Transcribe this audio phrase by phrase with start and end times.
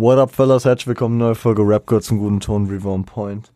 [0.00, 0.64] What up, fellas?
[0.64, 3.52] Herzlich willkommen, neue Folge Rap Girl zum guten Ton, River on Point.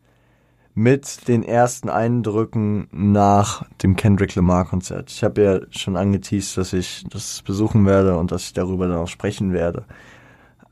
[0.74, 5.10] Mit den ersten Eindrücken nach dem Kendrick Lamar Konzert.
[5.10, 8.98] Ich habe ja schon angeteased, dass ich das besuchen werde und dass ich darüber dann
[8.98, 9.86] auch sprechen werde.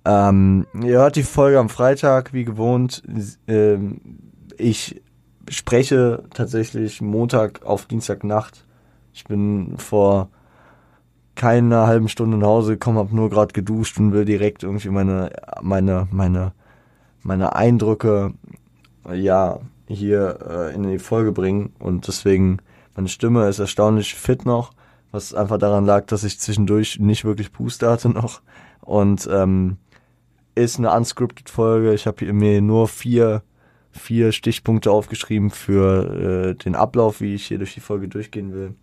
[0.05, 3.03] Ähm, ihr hört die Folge am Freitag, wie gewohnt.
[3.49, 4.03] Ähm,
[4.59, 5.01] ich
[5.49, 8.67] spreche tatsächlich Montag auf Dienstagnacht.
[9.15, 10.29] Ich bin vor
[11.35, 15.31] keiner halben Stunde nach Hause gekommen, habe nur gerade geduscht und will direkt irgendwie meine
[15.63, 16.53] meine meine
[17.23, 18.35] meine Eindrücke
[19.13, 22.59] ja hier äh, in die Folge bringen und deswegen
[22.95, 24.73] meine Stimme ist erstaunlich fit noch,
[25.11, 28.43] was einfach daran lag, dass ich zwischendurch nicht wirklich Puste hatte noch
[28.81, 29.79] und ähm,
[30.55, 31.95] ist eine unscripted Folge.
[31.95, 33.43] Ich habe mir nur vier
[33.93, 38.75] vier Stichpunkte aufgeschrieben für äh, den Ablauf, wie ich hier durch die Folge durchgehen will.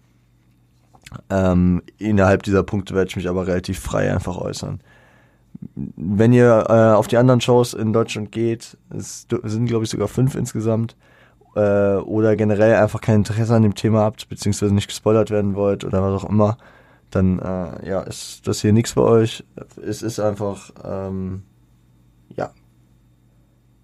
[1.29, 4.79] Ähm, innerhalb dieser Punkte werde ich mich aber relativ frei einfach äußern.
[5.75, 10.07] Wenn ihr äh, auf die anderen Shows in Deutschland geht, es sind glaube ich sogar
[10.07, 10.95] fünf insgesamt,
[11.55, 15.83] äh, oder generell einfach kein Interesse an dem Thema habt, beziehungsweise nicht gespoilert werden wollt
[15.83, 16.57] oder was auch immer,
[17.09, 19.43] dann äh, ja, ist das hier nichts für euch.
[19.83, 21.43] Es ist einfach, ähm,
[22.35, 22.51] ja,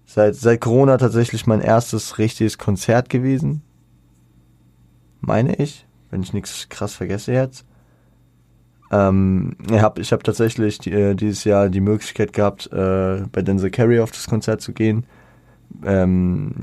[0.06, 3.62] seit, seit Corona tatsächlich mein erstes richtiges Konzert gewesen.
[5.20, 5.85] Meine ich
[6.16, 7.66] wenn ich nichts krass vergesse jetzt.
[8.90, 13.42] Ähm, ich habe ich hab tatsächlich die, äh, dieses Jahr die Möglichkeit gehabt, äh, bei
[13.42, 15.04] Denzel Carey auf das Konzert zu gehen.
[15.84, 16.54] Ähm,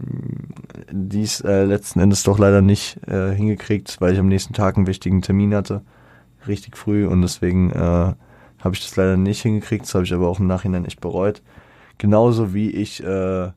[0.91, 4.87] dies äh, letzten Endes doch leider nicht äh, hingekriegt, weil ich am nächsten Tag einen
[4.87, 5.83] wichtigen Termin hatte,
[6.47, 9.85] richtig früh und deswegen äh, habe ich das leider nicht hingekriegt.
[9.85, 11.43] Das habe ich aber auch im Nachhinein echt bereut.
[11.99, 13.51] Genauso wie ich äh,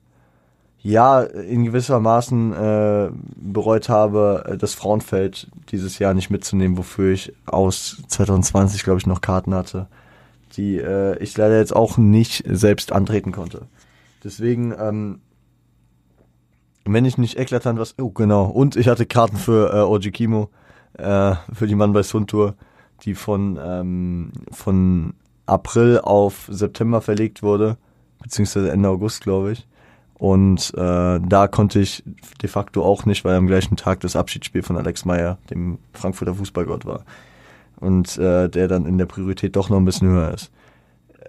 [0.90, 7.12] ja in gewisser Maßen äh, bereut habe, äh, das Frauenfeld dieses Jahr nicht mitzunehmen, wofür
[7.12, 9.88] ich aus 2020, glaube ich, noch Karten hatte,
[10.56, 13.62] die äh, ich leider jetzt auch nicht selbst antreten konnte.
[14.22, 15.20] Deswegen, ähm,
[16.84, 20.50] wenn ich nicht eklatant was, oh genau, und ich hatte Karten für äh, Oji Kimo,
[20.94, 22.54] äh, für die Mann bei Sun Tour,
[23.02, 25.14] die von, ähm, von
[25.46, 27.76] April auf September verlegt wurde,
[28.22, 29.66] beziehungsweise Ende August, glaube ich.
[30.18, 32.02] Und äh, da konnte ich
[32.42, 36.34] de facto auch nicht, weil am gleichen Tag das Abschiedsspiel von Alex Meyer, dem Frankfurter
[36.34, 37.04] Fußballgott war.
[37.78, 40.50] Und äh, der dann in der Priorität doch noch ein bisschen höher ist.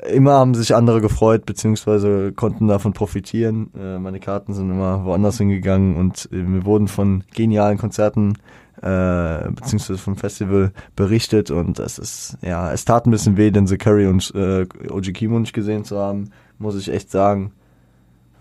[0.10, 3.72] Immer haben sich andere gefreut, beziehungsweise konnten davon profitieren.
[3.78, 8.36] Äh, meine Karten sind immer woanders hingegangen und äh, wir wurden von genialen Konzerten
[8.82, 13.66] äh, beziehungsweise vom Festival berichtet und es ist, ja, es tat ein bisschen weh, den
[13.66, 17.52] Zakari und äh, Oji Kimo nicht gesehen zu haben, muss ich echt sagen.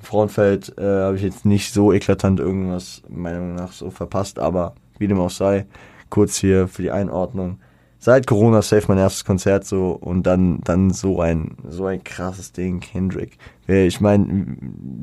[0.07, 4.75] Frauenfeld äh, habe ich jetzt nicht so eklatant irgendwas, meiner Meinung nach, so verpasst, aber
[4.99, 5.67] wie dem auch sei,
[6.11, 7.59] kurz hier für die Einordnung.
[7.99, 12.53] Seit Corona safe mein erstes Konzert so und dann, dann so ein, so ein krasses
[12.53, 13.37] Ding, Kendrick.
[13.67, 14.57] Ich meine,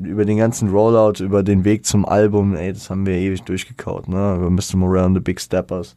[0.04, 4.08] über den ganzen Rollout, über den Weg zum Album, ey, das haben wir ewig durchgekaut,
[4.08, 4.36] ne?
[4.36, 4.76] Über Mr.
[4.76, 5.96] Morale und The Big Steppers.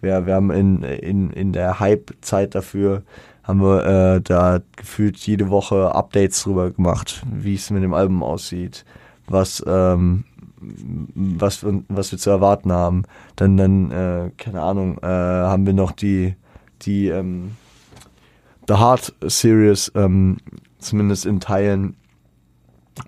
[0.00, 3.02] Wir, wir haben in, in, in der Hype-Zeit dafür
[3.46, 3.84] haben wir
[4.16, 8.84] äh, da gefühlt jede Woche Updates drüber gemacht, wie es mit dem Album aussieht,
[9.28, 10.24] was ähm,
[11.14, 13.04] was was wir zu erwarten haben.
[13.36, 16.34] Dann dann äh, keine Ahnung, äh, haben wir noch die
[16.82, 17.52] die ähm,
[18.68, 20.38] The Heart Series ähm,
[20.78, 21.96] zumindest in Teilen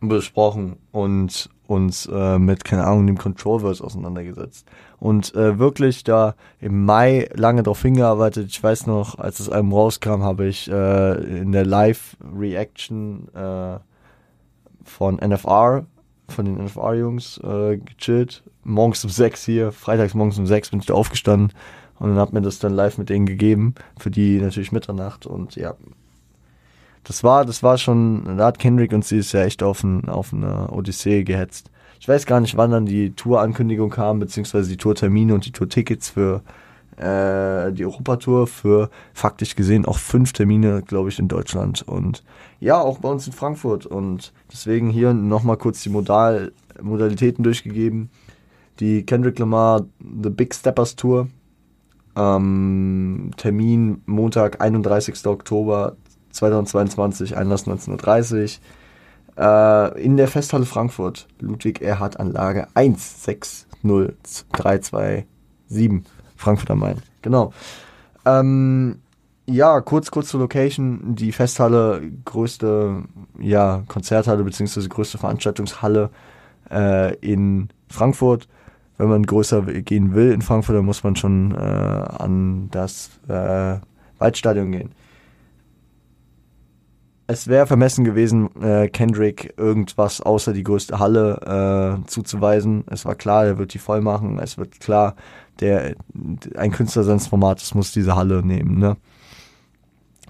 [0.00, 4.66] besprochen und uns äh, mit, keine Ahnung, dem Controlverse auseinandergesetzt.
[4.98, 8.48] Und äh, wirklich da im Mai lange darauf hingearbeitet.
[8.48, 13.78] Ich weiß noch, als das Album rauskam, habe ich äh, in der Live-Reaction äh,
[14.82, 15.84] von NFR,
[16.28, 18.42] von den NFR-Jungs, äh, gechillt.
[18.64, 21.52] Morgens um sechs hier, freitags morgens um sechs bin ich da aufgestanden
[21.98, 23.74] und dann hab mir das dann live mit denen gegeben.
[23.98, 25.74] Für die natürlich Mitternacht und ja,
[27.04, 30.32] das war, das war schon, da hat Kendrick uns dieses Jahr echt auf, ein, auf
[30.32, 31.70] eine Odyssee gehetzt.
[32.00, 36.10] Ich weiß gar nicht, wann dann die Tour-Ankündigung kam, beziehungsweise die Tourtermine und die Tourtickets
[36.10, 36.42] für
[36.97, 42.25] äh, die Europatour für faktisch gesehen auch fünf Termine, glaube ich, in Deutschland und
[42.60, 43.87] ja, auch bei uns in Frankfurt.
[43.87, 48.11] Und deswegen hier nochmal kurz die Modal Modalitäten durchgegeben.
[48.81, 51.28] Die Kendrick Lamar The Big Steppers Tour.
[52.17, 55.26] Ähm, Termin Montag, 31.
[55.26, 55.96] Oktober
[56.38, 58.61] 2022, Einlass 19.30
[59.37, 65.26] äh, in der Festhalle Frankfurt, Ludwig Erhard Anlage 160327,
[66.37, 66.96] Frankfurt am Main.
[67.23, 67.52] Genau.
[68.25, 69.00] Ähm,
[69.46, 71.14] ja, kurz, kurz zur Location.
[71.14, 73.05] Die Festhalle, größte
[73.38, 74.88] ja, Konzerthalle bzw.
[74.88, 76.11] größte Veranstaltungshalle
[76.70, 78.49] äh, in Frankfurt.
[78.99, 83.79] Wenn man größer gehen will in Frankfurt, dann muss man schon äh, an das äh,
[84.19, 84.91] Waldstadion gehen.
[87.30, 92.84] Es wäre vermessen gewesen, äh, Kendrick irgendwas außer die größte Halle äh, zuzuweisen.
[92.90, 94.38] Es war klar, er wird die voll machen.
[94.38, 95.14] Es wird klar,
[95.60, 95.94] der
[96.56, 98.78] ein Künstler seines Formates muss diese Halle nehmen.
[98.78, 98.96] Ne?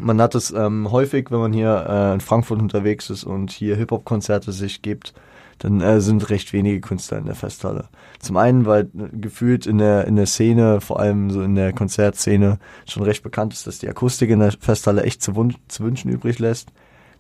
[0.01, 3.77] Man hat es ähm, häufig, wenn man hier äh, in Frankfurt unterwegs ist und hier
[3.77, 5.15] Hip-Hop-Konzerte sich gibt,
[5.61, 7.89] dann äh, sind recht wenige Künstler in der Festhalle.
[8.19, 12.59] Zum einen, weil gefühlt in der, in der Szene, vor allem so in der Konzertszene,
[12.89, 15.33] schon recht bekannt ist, dass die Akustik in der Festhalle echt zu,
[15.69, 16.73] zu wünschen übrig lässt.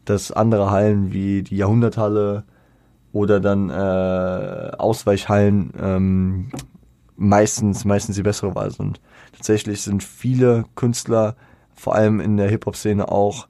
[0.08, 2.44] Dass andere Hallen wie die Jahrhunderthalle
[3.12, 6.50] oder dann äh, Ausweichhallen ähm,
[7.16, 9.00] meistens, meistens die bessere Wahl sind.
[9.32, 11.36] Tatsächlich sind viele Künstler,
[11.74, 13.48] vor allem in der Hip-Hop-Szene auch,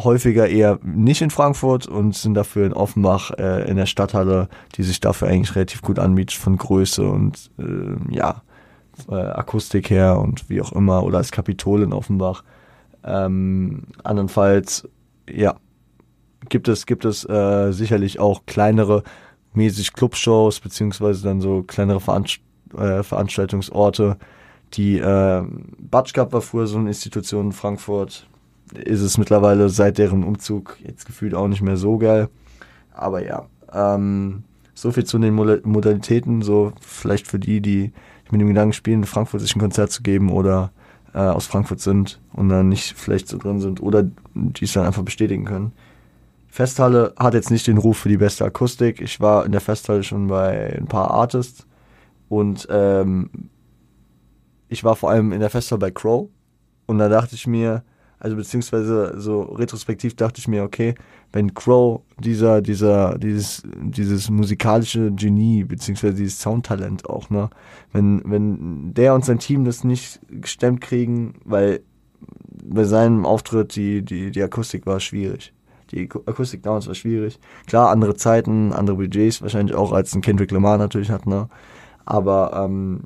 [0.00, 4.84] häufiger eher nicht in Frankfurt und sind dafür in Offenbach äh, in der Stadthalle, die
[4.84, 8.42] sich dafür eigentlich relativ gut anbietet von Größe und äh, ja,
[9.08, 12.44] äh, Akustik her und wie auch immer oder als Kapitol in Offenbach.
[13.04, 14.88] Ähm, andernfalls,
[15.28, 15.56] ja,
[16.48, 19.02] gibt es, gibt es äh, sicherlich auch kleinere
[19.54, 22.40] mäßig Clubshows beziehungsweise dann so kleinere Veranst
[22.76, 24.16] äh, Veranstaltungsorte.
[24.74, 25.42] Die äh,
[25.78, 28.28] Batsch Cup war früher so eine Institution in Frankfurt,
[28.74, 32.28] ist es mittlerweile seit deren Umzug jetzt gefühlt auch nicht mehr so geil.
[32.92, 34.44] Aber ja, ähm,
[34.74, 37.92] so viel zu den Modalitäten, so vielleicht für die, die
[38.30, 40.70] mit dem Gedanken spielen, in Frankfurt sich ein Konzert zu geben oder
[41.14, 44.04] äh, aus Frankfurt sind und dann nicht vielleicht so drin sind oder
[44.34, 45.72] die es dann einfach bestätigen können.
[46.48, 49.00] Festhalle hat jetzt nicht den Ruf für die beste Akustik.
[49.00, 51.66] Ich war in der Festhalle schon bei ein paar Artists
[52.28, 53.30] und ähm,
[54.68, 56.28] ich war vor allem in der Festhalle bei Crow
[56.86, 57.84] und da dachte ich mir,
[58.18, 60.94] also beziehungsweise so retrospektiv dachte ich mir, okay,
[61.32, 67.50] wenn Crow dieser, dieser, dieses, dieses musikalische Genie, beziehungsweise dieses Soundtalent auch, ne,
[67.92, 71.80] wenn, wenn der und sein Team das nicht gestemmt kriegen, weil
[72.64, 75.52] bei seinem Auftritt die, die, die Akustik war schwierig.
[75.90, 77.38] Die Akustik damals war schwierig.
[77.66, 81.48] Klar, andere Zeiten, andere Budgets wahrscheinlich auch als ein Kendrick Lamar natürlich hat, ne.
[82.04, 83.04] Aber ähm,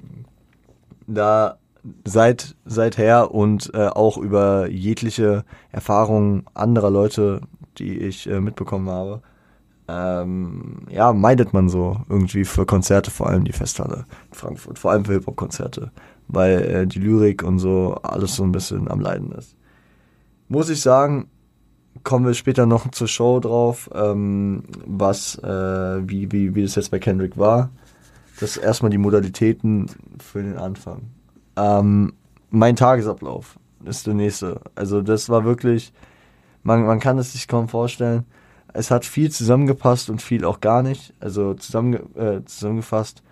[1.07, 1.59] da
[2.05, 7.41] seit seither und äh, auch über jegliche Erfahrungen anderer Leute,
[7.79, 9.23] die ich äh, mitbekommen habe,
[9.89, 14.93] ähm, ja, meidet man so irgendwie für Konzerte, vor allem die Festhalle in Frankfurt, vor
[14.93, 15.91] allem für Hip-Hop-Konzerte,
[16.29, 19.57] weil äh, die Lyrik und so alles so ein bisschen am Leiden ist.
[20.49, 21.29] Muss ich sagen,
[22.05, 26.91] kommen wir später noch zur Show drauf, ähm, was, äh, wie, wie, wie das jetzt
[26.91, 27.71] bei Kendrick war.
[28.41, 29.87] Das ist erstmal die Modalitäten
[30.19, 31.03] für den Anfang.
[31.57, 32.15] Ähm,
[32.51, 34.61] mein Tagesablauf ist der nächste.
[34.75, 35.93] Also das war wirklich,
[36.63, 38.25] man, man kann es sich kaum vorstellen.
[38.73, 41.13] Es hat viel zusammengepasst und viel auch gar nicht.
[41.21, 43.23] Also zusammenge äh, zusammengefasst,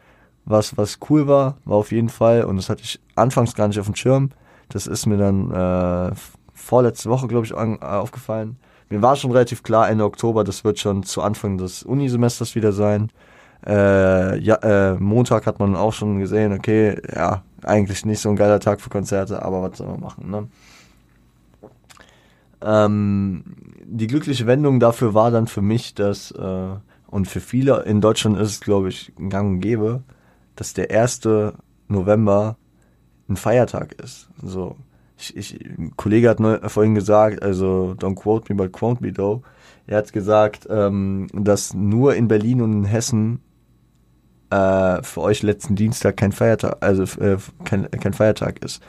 [0.44, 3.78] was, was cool war, war auf jeden Fall, und das hatte ich anfangs gar nicht
[3.78, 4.30] auf dem Schirm.
[4.68, 6.12] Das ist mir dann äh,
[6.60, 8.56] vorletzte Woche, glaube ich, an, äh, aufgefallen.
[8.88, 12.72] Mir war schon relativ klar, Ende Oktober, das wird schon zu Anfang des Unisemesters wieder
[12.72, 13.10] sein.
[13.66, 18.36] Äh, ja, äh, Montag hat man auch schon gesehen, okay, ja, eigentlich nicht so ein
[18.36, 20.48] geiler Tag für Konzerte, aber was soll man machen, ne?
[22.62, 23.44] Ähm,
[23.84, 26.68] die glückliche Wendung dafür war dann für mich, dass, äh,
[27.06, 30.02] und für viele in Deutschland ist es, glaube ich, gang und gäbe,
[30.56, 31.54] dass der 1.
[31.88, 32.56] November
[33.28, 34.28] ein Feiertag ist.
[34.42, 34.76] So,
[35.20, 39.12] ich, ich, ein Kollege hat neu, vorhin gesagt, also don't quote me, but quote me
[39.12, 39.42] though.
[39.86, 43.40] Er hat gesagt, ähm, dass nur in Berlin und in Hessen
[44.50, 48.82] äh, für euch letzten Dienstag kein Feiertag, also äh, kein, kein Feiertag ist.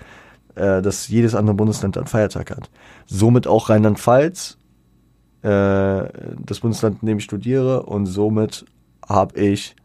[0.55, 2.70] Äh, dass jedes andere Bundesland einen Feiertag hat.
[3.05, 4.58] Somit auch Rheinland-Pfalz,
[5.44, 8.65] äh, das Bundesland, in dem ich studiere, und somit
[9.08, 9.75] habe ich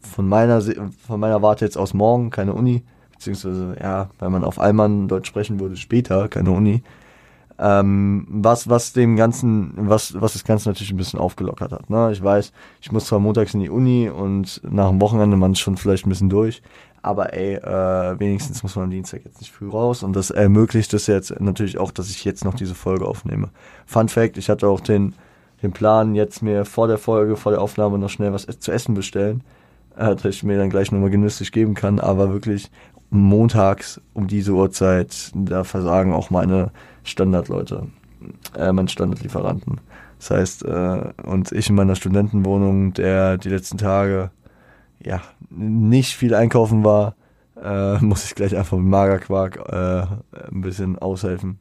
[0.00, 2.84] von meiner von meiner Warte jetzt aus morgen keine Uni,
[3.20, 6.82] beziehungsweise ja, weil man auf Allmann Deutsch sprechen würde, später keine Uni.
[7.58, 11.90] Ähm, was, was dem Ganzen, was, was das Ganze natürlich ein bisschen aufgelockert hat.
[11.90, 12.10] Ne?
[12.10, 15.76] Ich weiß, ich muss zwar montags in die Uni und nach dem Wochenende man schon
[15.76, 16.62] vielleicht ein bisschen durch,
[17.02, 20.94] aber ey, äh, wenigstens muss man am Dienstag jetzt nicht früh raus und das ermöglicht
[20.94, 23.50] es jetzt natürlich auch, dass ich jetzt noch diese Folge aufnehme.
[23.84, 25.14] Fun Fact, ich hatte auch den,
[25.62, 28.94] den Plan, jetzt mir vor der Folge, vor der Aufnahme noch schnell was zu essen
[28.94, 29.42] bestellen,
[29.96, 32.70] äh, dass ich mir dann gleich nochmal genüsslich geben kann, aber wirklich
[33.10, 36.70] montags um diese Uhrzeit, da versagen auch meine
[37.02, 37.88] Standardleute,
[38.56, 39.80] äh, meine Standardlieferanten.
[40.18, 44.30] Das heißt, äh, und ich in meiner Studentenwohnung, der die letzten Tage
[45.02, 47.16] ja nicht viel einkaufen war,
[47.60, 50.06] äh, muss ich gleich einfach mit Magerquark äh,
[50.52, 51.58] ein bisschen aushelfen.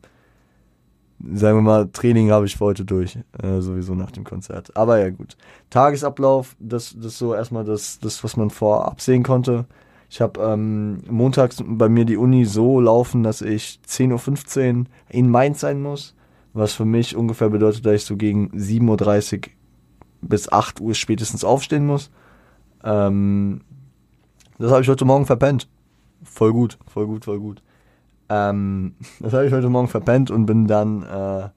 [1.33, 4.75] Sagen wir mal, Training habe ich für heute durch, äh, sowieso nach dem Konzert.
[4.77, 5.35] Aber ja gut.
[5.69, 9.65] Tagesablauf, das, das ist so erstmal das, das, was man vorab sehen konnte.
[10.09, 15.29] Ich habe ähm, montags bei mir die Uni so laufen, dass ich 10.15 Uhr in
[15.29, 16.15] Mainz sein muss.
[16.51, 19.53] was für mich ungefähr bedeutet, dass ich so gegen 7.30 Uhr
[20.21, 22.09] bis 8 Uhr spätestens aufstehen muss.
[22.83, 23.61] Ähm,
[24.57, 25.69] das habe ich heute Morgen verpennt.
[26.23, 27.61] Voll gut, voll gut, voll gut.
[28.29, 31.49] Ähm, das habe ich heute Morgen verpennt und bin dann, äh,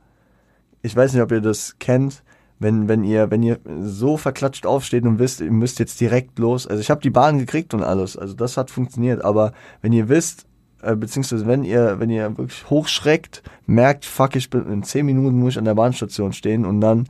[0.82, 2.23] ich weiß nicht, ob ihr das kennt,
[2.62, 6.66] wenn, wenn ihr, wenn ihr so verklatscht aufsteht und wisst, ihr müsst jetzt direkt los.
[6.66, 10.09] Also ich habe die Bahn gekriegt und alles, also das hat funktioniert, aber wenn ihr
[10.09, 10.47] wisst,
[10.83, 15.38] äh, beziehungsweise wenn ihr, wenn ihr wirklich hochschreckt, merkt, fuck, ich bin in 10 Minuten
[15.38, 17.07] muss ich an der Bahnstation stehen und dann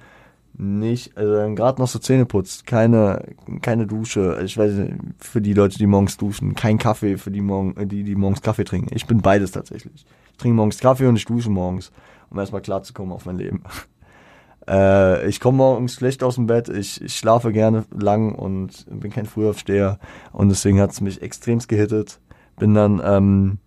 [0.54, 3.24] nicht, also dann gerade noch so Zähne putzt, keine,
[3.62, 7.40] keine Dusche, ich weiß nicht, für die Leute, die morgens duschen, kein Kaffee für die,
[7.40, 8.94] morgen, die, die morgens Kaffee trinken.
[8.94, 10.04] Ich bin beides tatsächlich.
[10.30, 11.90] Ich trinke morgens Kaffee und ich dusche morgens,
[12.30, 13.62] um erstmal klarzukommen auf mein Leben.
[14.68, 19.10] Äh, ich komme morgens schlecht aus dem Bett, ich, ich schlafe gerne lang und bin
[19.10, 19.98] kein Frühaufsteher
[20.32, 22.20] und deswegen hat es mich extremst gehittet.
[22.58, 23.58] Bin dann ähm,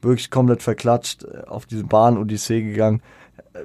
[0.00, 3.02] wirklich komplett verklatscht auf diese Bahn-Odyssee gegangen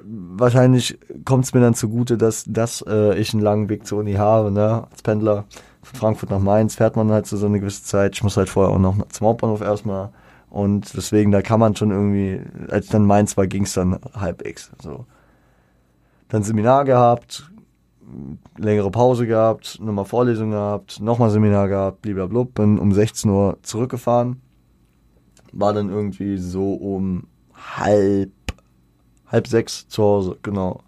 [0.04, 4.14] wahrscheinlich kommt es mir dann zugute, dass, dass äh, ich einen langen Weg zur Uni
[4.14, 4.86] habe, ne?
[4.90, 5.44] Als Pendler
[5.82, 8.14] von Frankfurt nach Mainz fährt man halt so, eine gewisse Zeit.
[8.14, 10.10] Ich muss halt vorher auch noch zum Hauptbahnhof erstmal.
[10.50, 14.70] Und deswegen, da kann man schon irgendwie, als dann Mainz war, ging es dann halbwegs.
[14.82, 15.06] So.
[16.28, 17.50] Dann Seminar gehabt,
[18.56, 24.40] längere Pause gehabt, nochmal Vorlesung gehabt, nochmal Seminar gehabt, blablabla, bin um 16 Uhr zurückgefahren.
[25.52, 28.30] War dann irgendwie so um halb
[29.26, 30.82] halb sechs zu Hause, genau.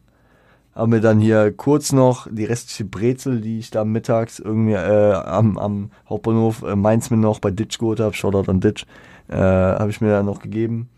[0.75, 5.13] Haben wir dann hier kurz noch die restliche Brezel, die ich da mittags irgendwie äh,
[5.13, 8.87] am, am Hauptbahnhof äh, Mainz mir noch bei Ditch geholt habe, Shoutout an Ditch,
[9.29, 10.89] äh, habe ich mir dann noch gegeben.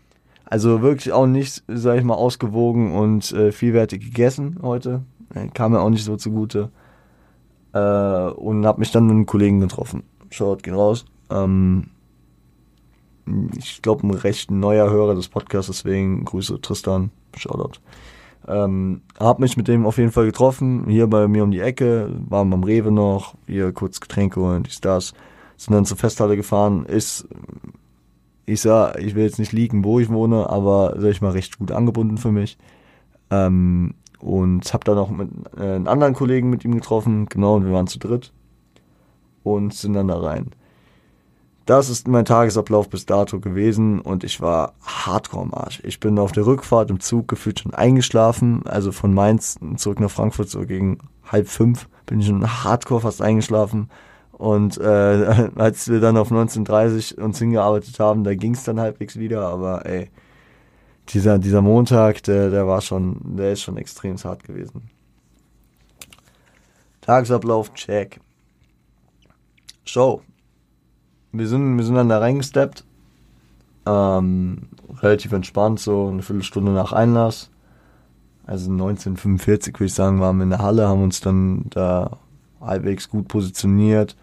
[0.53, 5.01] Also wirklich auch nicht, sag ich mal, ausgewogen und äh, vielwertig gegessen heute.
[5.33, 6.69] Äh, kam mir auch nicht so zugute.
[7.73, 10.03] Äh, und habe mich dann mit einem Kollegen getroffen.
[10.29, 11.05] Shoutout gehen raus.
[11.31, 11.87] Ähm,
[13.57, 17.09] ich glaube, ein recht neuer Hörer des Podcasts, deswegen Grüße Tristan.
[17.35, 17.79] Shoutout.
[18.47, 22.11] Ähm, hab mich mit dem auf jeden Fall getroffen, hier bei mir um die Ecke,
[22.29, 25.15] waren am Rewe noch, hier kurz Getränke holen, dies, das.
[25.57, 27.27] Sind dann zur Festhalle gefahren, ist,
[28.45, 31.59] ich sag, ich will jetzt nicht liegen, wo ich wohne, aber, sag ich mal, recht
[31.59, 32.57] gut angebunden für mich.
[33.29, 37.65] Ähm, und hab dann auch mit äh, einem anderen Kollegen mit ihm getroffen, genau, und
[37.65, 38.31] wir waren zu dritt.
[39.43, 40.51] Und sind dann da rein.
[41.65, 45.81] Das ist mein Tagesablauf bis dato gewesen und ich war hardcore am Arsch.
[45.85, 50.11] Ich bin auf der Rückfahrt im Zug gefühlt schon eingeschlafen, also von Mainz zurück nach
[50.11, 50.97] Frankfurt so gegen
[51.31, 53.89] halb fünf bin ich schon hardcore fast eingeschlafen.
[54.43, 59.17] Und äh, als wir dann auf 1930 uns hingearbeitet haben, da ging es dann halbwegs
[59.17, 60.09] wieder, aber ey,
[61.09, 64.89] dieser, dieser Montag, der, der war schon, der ist schon extrem hart gewesen.
[66.99, 68.19] Tagesablauf, check.
[69.85, 70.21] Show,
[71.31, 72.83] wir sind, wir sind dann da reingesteppt.
[73.85, 74.67] Ähm,
[75.01, 77.49] relativ entspannt, so eine Viertelstunde nach Einlass.
[78.45, 82.17] Also 1945 würde ich sagen, waren wir in der Halle, haben uns dann da
[82.59, 84.17] halbwegs gut positioniert.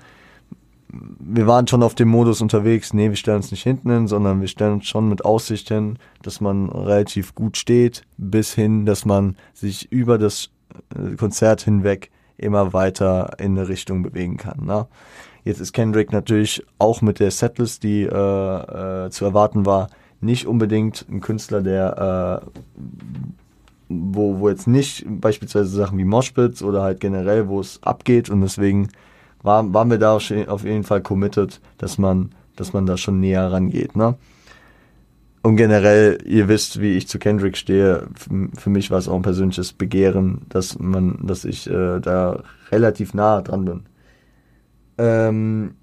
[0.93, 4.41] Wir waren schon auf dem Modus unterwegs, nee, wir stellen uns nicht hinten hin, sondern
[4.41, 9.05] wir stellen uns schon mit Aussicht hin, dass man relativ gut steht, bis hin, dass
[9.05, 10.51] man sich über das
[10.95, 14.65] äh, Konzert hinweg immer weiter in eine Richtung bewegen kann.
[14.65, 14.87] Ne?
[15.45, 18.07] Jetzt ist Kendrick natürlich auch mit der Setlist, die äh,
[19.07, 19.89] äh, zu erwarten war,
[20.21, 22.61] nicht unbedingt ein Künstler, der äh,
[23.89, 28.41] wo, wo jetzt nicht beispielsweise Sachen wie Moshpits oder halt generell, wo es abgeht und
[28.41, 28.89] deswegen
[29.43, 33.51] war, waren wir da auf jeden Fall committed, dass man, dass man da schon näher
[33.51, 34.17] rangeht, ne?
[35.43, 38.09] Und generell, ihr wisst, wie ich zu Kendrick stehe.
[38.59, 43.15] Für mich war es auch ein persönliches Begehren, dass man, dass ich äh, da relativ
[43.15, 43.83] nah dran bin.
[44.99, 45.77] Ähm,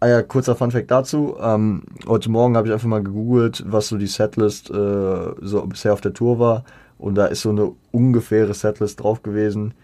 [0.00, 1.36] ah ja, kurzer Funfact dazu.
[1.38, 5.92] Ähm, heute Morgen habe ich einfach mal gegoogelt, was so die Setlist äh, so bisher
[5.92, 6.64] auf der Tour war.
[6.96, 9.74] Und da ist so eine ungefähre Setlist drauf gewesen,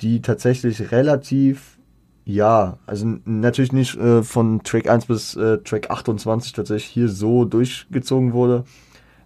[0.00, 1.78] die tatsächlich relativ,
[2.24, 7.44] ja, also natürlich nicht äh, von Track 1 bis äh, Track 28 tatsächlich hier so
[7.44, 8.64] durchgezogen wurde.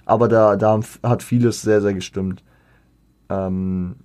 [0.06, 2.42] Aber da, da hat vieles sehr, sehr gestimmt.
[3.28, 3.96] Ähm,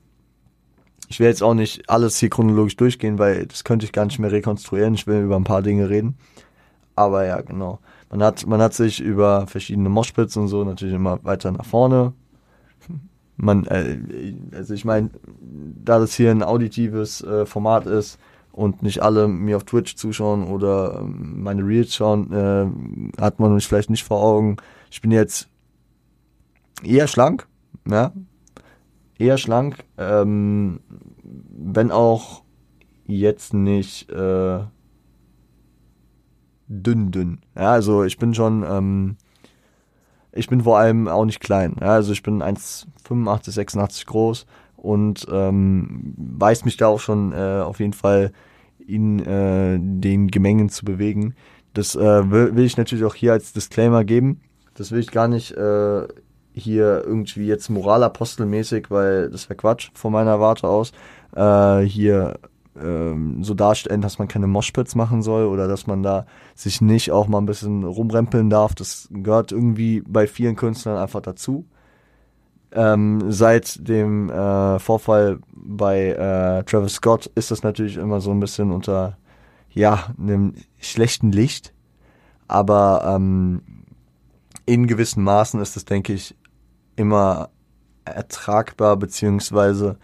[1.08, 4.20] ich will jetzt auch nicht alles hier chronologisch durchgehen, weil das könnte ich gar nicht
[4.20, 4.94] mehr rekonstruieren.
[4.94, 6.18] Ich will über ein paar Dinge reden.
[6.96, 7.80] Aber ja, genau.
[8.10, 12.14] Man hat, man hat sich über verschiedene Moshpits und so natürlich immer weiter nach vorne.
[13.38, 18.20] Man, äh, also ich meine, da das hier ein auditives äh, Format ist
[18.52, 23.54] und nicht alle mir auf Twitch zuschauen oder ähm, meine Reels schauen, äh, hat man
[23.54, 24.58] mich vielleicht nicht vor Augen.
[24.92, 25.50] Ich bin jetzt
[26.84, 27.48] eher schlank,
[27.88, 28.12] ja,
[29.18, 30.80] eher schlank, ähm,
[31.24, 32.44] wenn auch
[33.06, 34.60] jetzt nicht äh,
[36.68, 37.42] dünn, dünn.
[37.56, 39.18] Ja, also ich bin schon, ähm,
[40.32, 41.76] ich bin vor allem auch nicht klein.
[41.82, 44.46] Ja, also ich bin 1,85, 86 groß
[44.82, 48.32] und ähm, weiß mich da auch schon äh, auf jeden Fall
[48.86, 51.36] in äh, den Gemengen zu bewegen.
[51.74, 54.42] Das äh, will, will, ich natürlich auch hier als Disclaimer geben.
[54.74, 56.08] Das will ich gar nicht äh,
[56.54, 60.92] hier irgendwie jetzt moralapostelmäßig, weil das wäre Quatsch von meiner Warte aus,
[61.36, 62.40] äh, hier
[62.82, 67.12] ähm, so darstellen, dass man keine Moshpits machen soll oder dass man da sich nicht
[67.12, 68.76] auch mal ein bisschen rumrempeln darf.
[68.76, 71.66] Das gehört irgendwie bei vielen Künstlern einfach dazu.
[72.72, 78.40] Ähm, seit dem äh, Vorfall bei äh, Travis Scott ist das natürlich immer so ein
[78.40, 79.18] bisschen unter
[79.72, 81.74] ja einem schlechten Licht,
[82.48, 83.62] aber ähm,
[84.66, 86.36] in gewissen Maßen ist das, denke ich,
[86.96, 87.50] immer
[88.06, 89.98] ertragbar beziehungsweise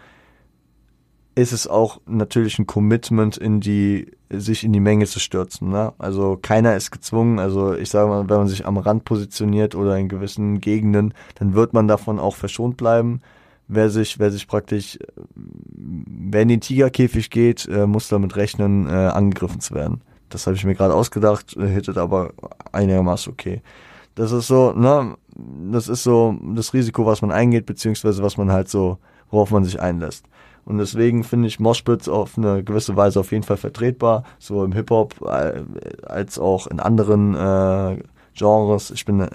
[1.35, 5.69] ist es auch natürlich ein Commitment in die, sich in die Menge zu stürzen.
[5.69, 5.93] Ne?
[5.97, 7.39] Also keiner ist gezwungen.
[7.39, 11.53] Also ich sage mal, wenn man sich am Rand positioniert oder in gewissen Gegenden, dann
[11.53, 13.21] wird man davon auch verschont bleiben.
[13.67, 14.99] Wer sich, wer sich praktisch,
[15.35, 20.01] wer in den Tigerkäfig geht, äh, muss damit rechnen, äh, angegriffen zu werden.
[20.29, 22.33] Das habe ich mir gerade ausgedacht, äh, hittet aber
[22.71, 23.61] einigermaßen okay.
[24.13, 25.15] Das ist so, ne,
[25.71, 28.97] das ist so das Risiko, was man eingeht, beziehungsweise was man halt so,
[29.29, 30.25] worauf man sich einlässt.
[30.65, 34.71] Und deswegen finde ich Moshpits auf eine gewisse Weise auf jeden Fall vertretbar, so im
[34.71, 35.61] Hip-Hop äh,
[36.03, 38.01] als auch in anderen äh,
[38.35, 38.91] Genres.
[38.91, 39.25] Ich bin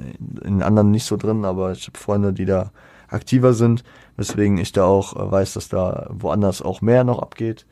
[0.44, 2.72] in anderen nicht so drin, aber ich habe Freunde, die da
[3.08, 3.84] aktiver sind,
[4.16, 7.64] weswegen ich da auch äh, weiß, dass da woanders auch mehr noch abgeht.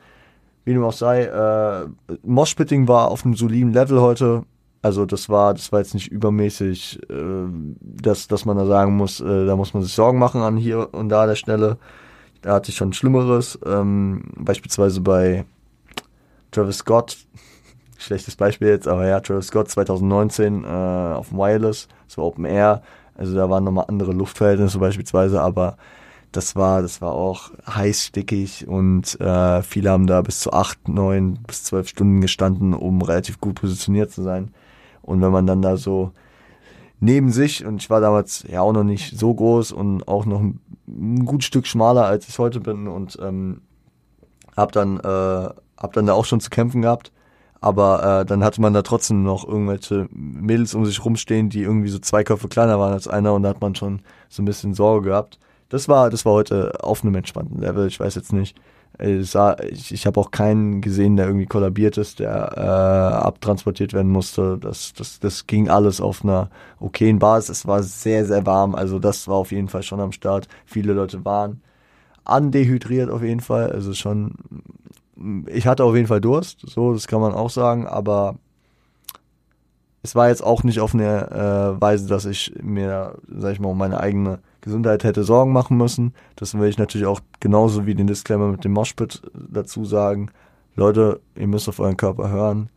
[0.63, 1.87] Wie dem auch sei, äh,
[2.23, 4.43] Moshpitting war auf einem soliden Level heute.
[4.81, 7.13] Also das war, das war jetzt nicht übermäßig, äh,
[7.81, 10.93] dass, dass man da sagen muss, äh, da muss man sich Sorgen machen an hier
[10.93, 11.77] und da der Stelle.
[12.41, 13.59] Da hatte ich schon Schlimmeres.
[13.65, 15.45] Ähm, beispielsweise bei
[16.51, 17.17] Travis Scott.
[17.97, 21.87] Schlechtes Beispiel jetzt, aber ja, Travis Scott 2019 äh, auf dem Wireless.
[22.15, 22.81] War Open Air.
[23.15, 25.77] Also da waren nochmal andere Luftverhältnisse beispielsweise, aber
[26.31, 30.87] das war, das war auch heiß, stickig und äh, viele haben da bis zu acht,
[30.87, 34.53] neun bis zwölf Stunden gestanden, um relativ gut positioniert zu sein.
[35.01, 36.11] Und wenn man dann da so
[36.99, 40.39] neben sich und ich war damals ja auch noch nicht so groß und auch noch
[40.39, 43.61] ein, ein gut Stück schmaler als ich heute bin und ähm,
[44.55, 47.11] hab dann äh, hab dann da auch schon zu kämpfen gehabt
[47.61, 51.89] aber äh, dann hatte man da trotzdem noch irgendwelche Mädels um sich rumstehen, die irgendwie
[51.89, 54.73] so zwei Köpfe kleiner waren als einer und da hat man schon so ein bisschen
[54.73, 55.39] Sorge gehabt.
[55.67, 57.87] Das war das war heute auf einem entspannten Level.
[57.87, 58.57] Ich weiß jetzt nicht,
[58.99, 59.35] ich,
[59.71, 64.57] ich, ich habe auch keinen gesehen, der irgendwie kollabiert ist, der äh, abtransportiert werden musste.
[64.59, 67.59] Das, das, das ging alles auf einer okayen Basis.
[67.59, 68.75] Es war sehr, sehr warm.
[68.75, 70.47] Also das war auf jeden Fall schon am Start.
[70.65, 71.61] Viele Leute waren
[72.29, 73.71] andehydriert auf jeden Fall.
[73.71, 74.35] Also schon,
[75.47, 78.35] ich hatte auf jeden Fall Durst, so, das kann man auch sagen, aber
[80.01, 83.69] es war jetzt auch nicht auf eine äh, Weise, dass ich mir, sag ich mal,
[83.69, 86.13] um meine eigene Gesundheit hätte Sorgen machen müssen.
[86.35, 90.31] Das will ich natürlich auch genauso wie den Disclaimer mit dem Moshpit dazu sagen.
[90.75, 92.69] Leute, ihr müsst auf euren Körper hören.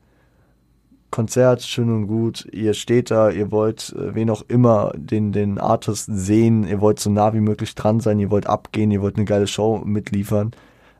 [1.10, 2.48] Konzert, schön und gut.
[2.52, 6.64] Ihr steht da, ihr wollt äh, wen auch immer den, den Artist sehen.
[6.66, 8.18] Ihr wollt so nah wie möglich dran sein.
[8.18, 8.90] Ihr wollt abgehen.
[8.90, 10.52] Ihr wollt eine geile Show mitliefern.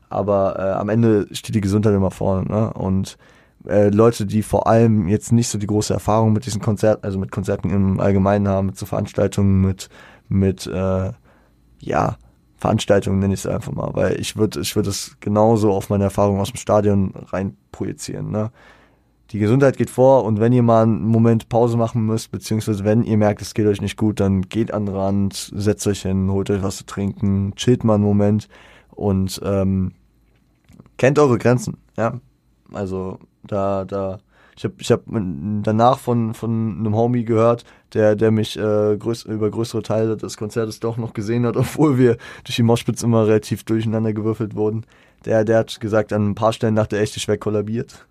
[0.09, 2.47] Aber äh, am Ende steht die Gesundheit immer vorne.
[2.47, 2.73] Ne?
[2.73, 3.17] Und
[3.67, 7.17] äh, Leute, die vor allem jetzt nicht so die große Erfahrung mit diesen Konzerten, also
[7.17, 9.89] mit Konzerten im Allgemeinen haben, mit so Veranstaltungen, mit,
[10.29, 11.11] mit äh,
[11.79, 12.17] ja,
[12.57, 16.05] Veranstaltungen nenne ich es einfach mal, weil ich würde ich würde es genauso auf meine
[16.05, 18.31] Erfahrung aus dem Stadion rein projizieren.
[18.31, 18.51] Ne?
[19.31, 23.03] Die Gesundheit geht vor und wenn ihr mal einen Moment Pause machen müsst, beziehungsweise wenn
[23.03, 26.31] ihr merkt, es geht euch nicht gut, dann geht an den Rand, setzt euch hin,
[26.31, 28.47] holt euch was zu trinken, chillt mal einen Moment
[28.91, 29.91] und ähm,
[30.97, 31.77] kennt eure Grenzen.
[31.97, 32.19] Ja,
[32.71, 34.19] also da, da,
[34.55, 37.63] ich habe ich hab danach von, von einem Homie gehört,
[37.93, 41.97] der, der mich äh, größ, über größere Teile des Konzertes doch noch gesehen hat, obwohl
[41.97, 44.85] wir durch die Moschpitz immer relativ durcheinander gewürfelt wurden.
[45.25, 48.07] Der, der hat gesagt, an ein paar Stellen dachte er echt, ich wäre kollabiert.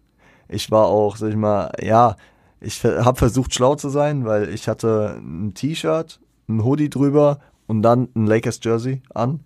[0.48, 2.16] Ich war auch, sag ich mal, ja,
[2.60, 7.82] ich habe versucht schlau zu sein, weil ich hatte ein T-Shirt, ein Hoodie drüber und
[7.82, 9.40] dann ein Lakers Jersey an,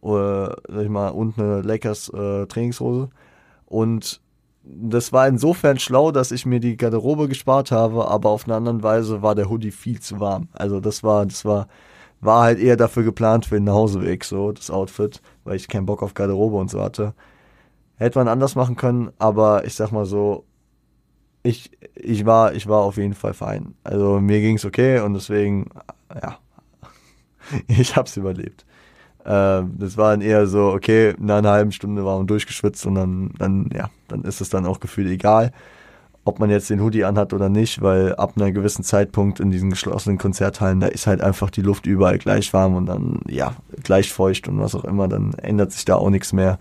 [0.00, 3.10] oder, sag ich mal, und eine Lakers äh, Trainingshose.
[3.66, 4.20] Und
[4.72, 8.82] das war insofern schlau, dass ich mir die Garderobe gespart habe, aber auf eine andere
[8.82, 10.48] Weise war der Hoodie viel zu warm.
[10.52, 11.68] Also das war, das war,
[12.20, 16.02] war halt eher dafür geplant für den Nachhauseweg, so das Outfit, weil ich keinen Bock
[16.02, 17.14] auf Garderobe und so hatte.
[17.96, 20.44] Hätte man anders machen können, aber ich sag mal so,
[21.42, 23.74] ich, ich war, ich war auf jeden Fall fein.
[23.84, 25.70] Also mir ging's okay und deswegen,
[26.14, 26.38] ja,
[27.68, 28.64] ich hab's überlebt.
[29.24, 32.94] Äh, das war dann eher so, okay, nach einer halben Stunde waren wir durchgeschwitzt und
[32.94, 35.52] dann, dann, ja, dann ist es dann auch gefühlt egal.
[36.24, 39.70] ob man jetzt den Hoodie anhat oder nicht, weil ab einem gewissen Zeitpunkt in diesen
[39.70, 44.12] geschlossenen Konzerthallen, da ist halt einfach die Luft überall gleich warm und dann, ja, gleich
[44.12, 46.58] feucht und was auch immer, dann ändert sich da auch nichts mehr.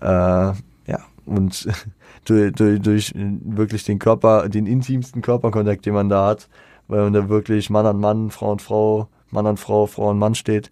[0.00, 1.68] Äh, ja, und
[2.24, 6.48] durch, durch, durch wirklich den Körper, den intimsten Körperkontakt, den man da hat,
[6.88, 10.18] weil man da wirklich Mann an Mann, Frau und Frau, Mann an Frau, Frau an
[10.18, 10.70] Mann steht,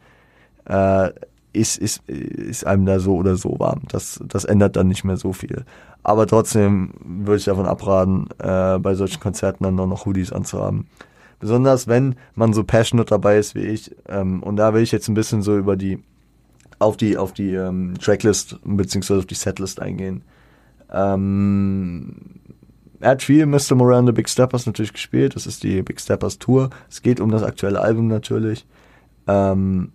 [0.67, 1.11] äh,
[1.53, 3.83] ist, ist, ist einem da so oder so warm.
[3.89, 5.65] Das, das ändert dann nicht mehr so viel.
[6.03, 10.87] Aber trotzdem würde ich davon abraten, äh, bei solchen Konzerten dann noch Hoodies anzuhaben.
[11.39, 13.95] Besonders wenn man so passionate dabei ist wie ich.
[14.09, 16.03] Ähm, und da will ich jetzt ein bisschen so über die,
[16.79, 20.23] auf die, auf die ähm, Tracklist beziehungsweise auf die Setlist eingehen.
[20.91, 22.17] Ähm,
[23.01, 23.75] er hat viel Mr.
[23.75, 25.35] Moran The Big Steppers natürlich gespielt.
[25.35, 26.71] Das ist die Big Steppers Tour.
[26.89, 28.65] Es geht um das aktuelle Album natürlich.
[29.27, 29.93] Ähm,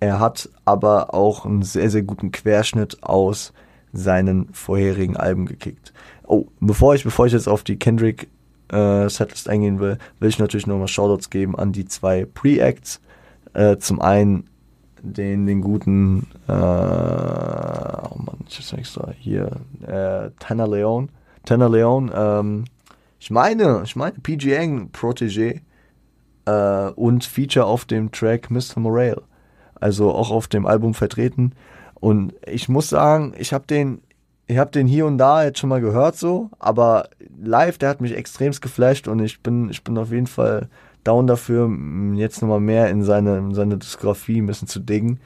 [0.00, 3.52] er hat aber auch einen sehr, sehr guten Querschnitt aus
[3.92, 5.92] seinen vorherigen Alben gekickt.
[6.26, 8.28] Oh, bevor ich, bevor ich jetzt auf die Kendrick
[8.68, 13.00] äh, Setlist eingehen will, will ich natürlich nochmal Shoutouts geben an die zwei Pre-Acts.
[13.52, 14.48] Äh, zum einen
[15.02, 19.50] den, den guten, äh, oh Mann, ich weiß extra, hier,
[19.86, 21.10] äh, Tanner Leon.
[21.44, 22.64] Tanner Leon, ähm,
[23.18, 25.60] ich meine, ich meine PG Protégé
[26.46, 28.78] äh, und Feature auf dem Track Mr.
[28.78, 29.22] Morale
[29.80, 31.52] also auch auf dem Album vertreten.
[31.94, 34.00] Und ich muss sagen, ich habe den,
[34.46, 37.08] ich habe den hier und da jetzt schon mal gehört so, aber
[37.42, 40.68] live, der hat mich extremst geflasht und ich bin, ich bin auf jeden Fall
[41.04, 41.70] down dafür,
[42.14, 45.20] jetzt nochmal mehr in seine, in seine Diskografie ein bisschen zu diggen.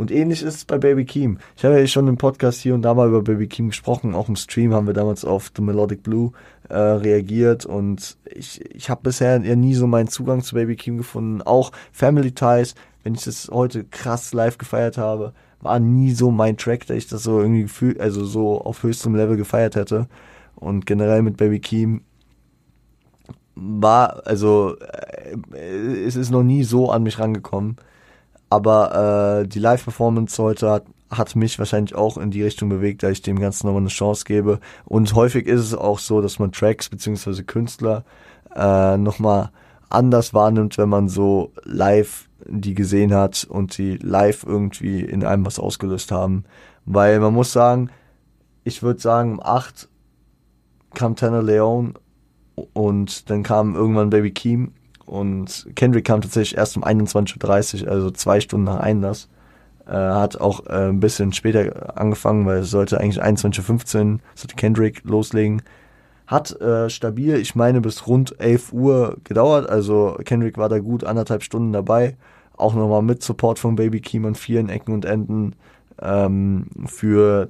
[0.00, 1.38] Und ähnlich ist es bei Baby Keem.
[1.56, 4.14] Ich habe ja schon im Podcast hier und da mal über Baby Keem gesprochen.
[4.14, 6.32] Auch im Stream haben wir damals auf The Melodic Blue
[6.68, 7.66] äh, reagiert.
[7.66, 11.42] Und ich, ich habe bisher ja nie so meinen Zugang zu Baby Keem gefunden.
[11.42, 16.56] Auch Family Ties wenn ich das heute krass live gefeiert habe, war nie so mein
[16.56, 20.08] Track, dass ich das so irgendwie gefühlt, also so auf höchstem Level gefeiert hätte.
[20.56, 22.02] Und generell mit Baby Keem
[23.54, 27.76] war, also äh, es ist noch nie so an mich rangekommen.
[28.50, 33.10] Aber äh, die Live-Performance heute hat, hat mich wahrscheinlich auch in die Richtung bewegt, da
[33.10, 34.60] ich dem Ganzen nochmal eine Chance gebe.
[34.84, 38.04] Und häufig ist es auch so, dass man Tracks beziehungsweise Künstler
[38.54, 39.50] äh, nochmal
[39.88, 45.46] anders wahrnimmt, wenn man so live die gesehen hat und die live irgendwie in einem
[45.46, 46.44] was ausgelöst haben.
[46.86, 47.90] Weil man muss sagen,
[48.64, 49.88] ich würde sagen, um 8
[50.94, 51.94] kam Tanner Leon
[52.72, 54.72] und dann kam irgendwann Baby Keem
[55.10, 59.28] und Kendrick kam tatsächlich erst um 21.30 Uhr, also zwei Stunden nach Einlass.
[59.84, 64.54] Äh, hat auch äh, ein bisschen später angefangen, weil es sollte eigentlich 21.15 Uhr, sollte
[64.54, 65.62] Kendrick loslegen.
[66.28, 69.68] Hat äh, stabil, ich meine, bis rund 11 Uhr gedauert.
[69.68, 72.16] Also Kendrick war da gut anderthalb Stunden dabei.
[72.56, 75.56] Auch nochmal mit Support von Baby Keem an vielen Ecken und Enden.
[76.00, 77.48] Ähm, für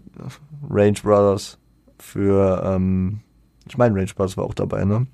[0.66, 1.58] Range Brothers,
[1.98, 3.20] für, ähm,
[3.68, 5.06] ich meine, Range Brothers war auch dabei, ne?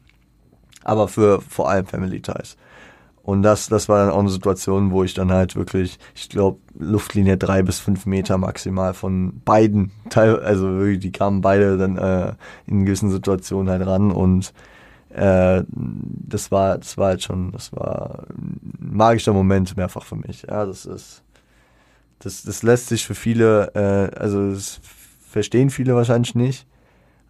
[0.87, 2.57] Aber für vor allem Family Ties.
[3.25, 6.61] Und das, das war dann auch eine Situation, wo ich dann halt wirklich, ich glaube,
[6.79, 11.99] Luftlinie drei bis fünf Meter maximal von beiden, Teil, also wirklich, die kamen beide dann
[11.99, 12.35] äh,
[12.68, 14.53] in gewissen Situationen halt ran und
[15.09, 20.42] äh, das war, das war halt schon, das war ein magischer Moment mehrfach für mich.
[20.49, 21.25] Ja, das ist,
[22.20, 24.81] das, das lässt sich für viele, äh, also das
[25.29, 26.64] verstehen viele wahrscheinlich nicht,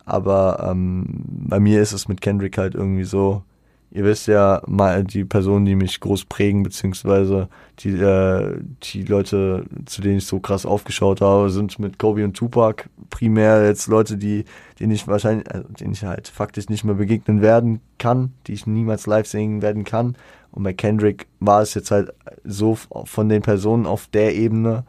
[0.07, 3.43] aber ähm, bei mir ist es mit Kendrick halt irgendwie so,
[3.91, 4.63] ihr wisst ja,
[5.03, 7.49] die Personen, die mich groß prägen, beziehungsweise
[7.81, 12.37] die, äh, die Leute, zu denen ich so krass aufgeschaut habe, sind mit Kobe und
[12.37, 14.45] Tupac primär jetzt Leute, die,
[14.79, 18.67] denen ich wahrscheinlich, also denen ich halt faktisch nicht mehr begegnen werden kann, die ich
[18.67, 20.17] niemals live sehen werden kann.
[20.53, 22.13] Und bei Kendrick war es jetzt halt
[22.45, 24.85] so von den Personen auf der Ebene,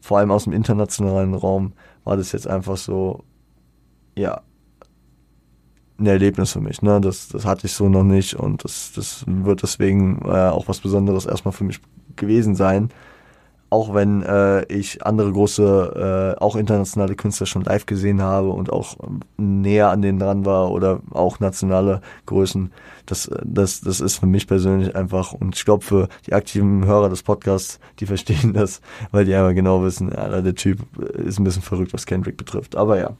[0.00, 1.72] vor allem aus dem internationalen Raum,
[2.04, 3.24] war das jetzt einfach so,
[4.14, 4.42] ja,
[6.02, 6.82] ein Erlebnis für mich.
[6.82, 7.00] Ne?
[7.00, 10.80] Das, das hatte ich so noch nicht und das, das wird deswegen äh, auch was
[10.80, 11.80] Besonderes erstmal für mich
[12.16, 12.90] gewesen sein.
[13.70, 18.70] Auch wenn äh, ich andere große, äh, auch internationale Künstler schon live gesehen habe und
[18.70, 18.96] auch
[19.38, 22.70] näher an denen dran war oder auch nationale Größen,
[23.06, 27.08] das, das, das ist für mich persönlich einfach und ich glaube für die aktiven Hörer
[27.08, 30.80] des Podcasts, die verstehen das, weil die einfach genau wissen, ja, der Typ
[31.14, 32.76] ist ein bisschen verrückt, was Kendrick betrifft.
[32.76, 33.16] Aber ja.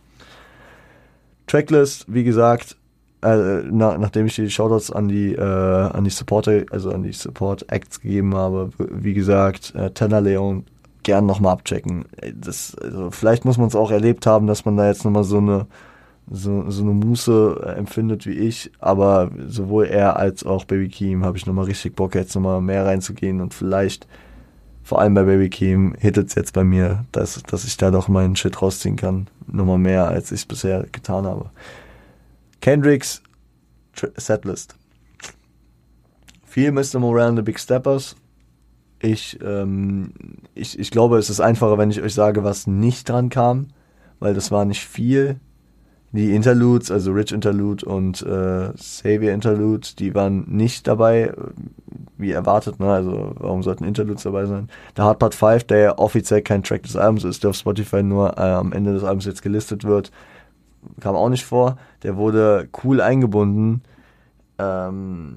[1.46, 2.76] Tracklist, wie gesagt,
[3.22, 7.12] äh, na, nachdem ich die Shoutouts an die, äh, an die Supporter, also an die
[7.12, 10.64] Support Acts gegeben habe, wie gesagt, äh, Tanner Leon
[11.02, 12.05] gern nochmal abchecken.
[12.35, 15.38] Das, also vielleicht muss man es auch erlebt haben, dass man da jetzt nochmal so
[15.38, 15.66] eine,
[16.31, 21.24] so, so eine Muße äh, empfindet wie ich, aber sowohl er als auch Baby Keem
[21.24, 24.07] habe ich nochmal richtig Bock, jetzt nochmal mehr reinzugehen und vielleicht,
[24.83, 28.09] vor allem bei Baby Keem, hittet es jetzt bei mir, dass, dass ich da doch
[28.09, 29.29] meinen Shit rausziehen kann.
[29.47, 31.51] Nochmal mehr, als ich es bisher getan habe.
[32.61, 33.23] Kendricks
[34.16, 34.77] Setlist.
[36.45, 36.99] Viel Mr.
[36.99, 38.16] Morale and the Big Steppers.
[38.99, 40.12] Ich, ähm,
[40.55, 43.68] ich, ich glaube, es ist einfacher, wenn ich euch sage, was nicht dran kam,
[44.21, 45.40] weil das war nicht viel.
[46.12, 51.33] Die Interludes, also Rich Interlude und äh, Savior Interlude, die waren nicht dabei,
[52.18, 52.92] wie erwartet, ne?
[52.92, 54.68] Also warum sollten Interludes dabei sein?
[54.96, 58.03] Der Hard Part 5, der ja offiziell kein Track des Albums ist, der auf Spotify
[58.03, 60.12] nur äh, am Ende des Albums jetzt gelistet wird,
[61.01, 61.79] kam auch nicht vor.
[62.03, 63.83] Der wurde cool eingebunden.
[64.59, 65.37] Ähm,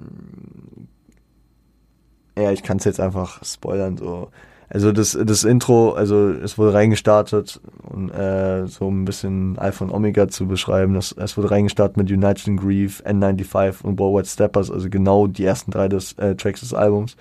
[2.38, 4.30] ja, ich kann es jetzt einfach spoilern, so
[4.69, 10.28] also das, das Intro, also es wurde reingestartet und äh, so ein bisschen und Omega
[10.28, 10.95] zu beschreiben.
[10.95, 15.45] Das, es wurde reingestartet mit United in Grief, N95 und White Steppers, also genau die
[15.45, 17.15] ersten drei des äh, Tracks des Albums.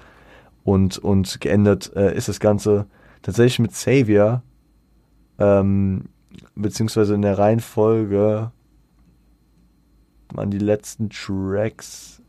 [0.64, 2.86] Und, und geendet äh, ist das Ganze
[3.20, 4.42] tatsächlich mit Savior,
[5.38, 6.06] ähm,
[6.54, 8.50] beziehungsweise in der Reihenfolge
[10.32, 12.22] waren die letzten Tracks,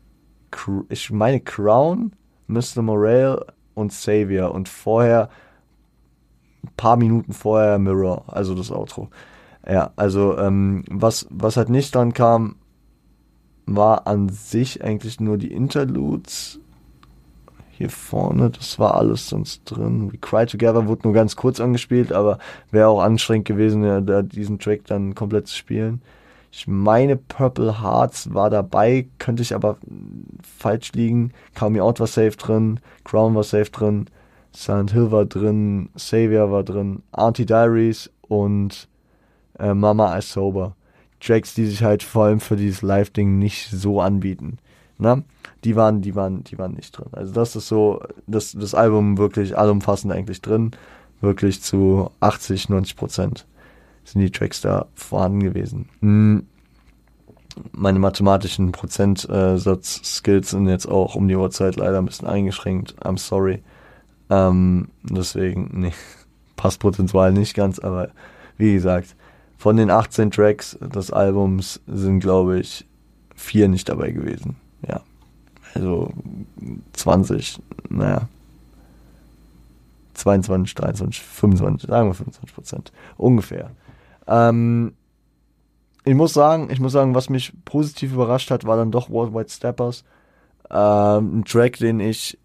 [0.90, 2.12] ich meine Crown,
[2.46, 2.82] Mr.
[2.82, 3.46] Morale,
[3.76, 5.28] und Savior und vorher,
[6.64, 9.08] ein paar Minuten vorher Mirror, also das Outro.
[9.68, 12.56] Ja, also ähm, was, was halt nicht dran kam,
[13.66, 16.60] war an sich eigentlich nur die Interludes.
[17.70, 20.10] Hier vorne, das war alles sonst drin.
[20.10, 22.38] We Cry Together wurde nur ganz kurz angespielt, aber
[22.70, 26.00] wäre auch anstrengend gewesen, ja, da diesen Track dann komplett zu spielen.
[26.50, 29.76] Ich meine, Purple Hearts war dabei, könnte ich aber
[30.46, 31.32] falsch liegen.
[31.54, 34.06] Call Me Out war safe drin, Crown war safe drin,
[34.52, 38.88] Silent Hill war drin, Savior war drin, Auntie Diaries und
[39.58, 40.74] äh, Mama I Sober.
[41.20, 44.58] Tracks, die sich halt vor allem für dieses Live-Ding nicht so anbieten.
[44.98, 45.22] Na?
[45.64, 47.08] Die waren, die waren, die waren nicht drin.
[47.12, 50.72] Also das ist so, das, das Album wirklich allumfassend eigentlich drin.
[51.20, 53.46] Wirklich zu 80, 90 Prozent
[54.04, 55.88] sind die Tracks da vorhanden gewesen.
[56.00, 56.46] Hm.
[57.72, 62.94] Meine mathematischen Prozentsatz-Skills sind jetzt auch um die Uhrzeit leider ein bisschen eingeschränkt.
[63.02, 63.62] I'm sorry.
[64.30, 65.92] Ähm, deswegen, nee,
[66.56, 68.10] passt prozentual nicht ganz, aber
[68.58, 69.14] wie gesagt,
[69.58, 72.86] von den 18 Tracks des Albums sind, glaube ich,
[73.34, 74.56] vier nicht dabei gewesen.
[74.86, 75.00] Ja.
[75.74, 76.12] Also
[76.92, 78.28] 20, naja.
[80.14, 82.92] 22, 23, 25, sagen wir 25 Prozent.
[83.18, 83.70] Ungefähr.
[84.26, 84.94] Ähm,
[86.06, 89.50] ich muss sagen, ich muss sagen, was mich positiv überrascht hat, war dann doch Worldwide
[89.50, 90.04] Steppers.
[90.70, 92.38] Ähm, ein Track, den ich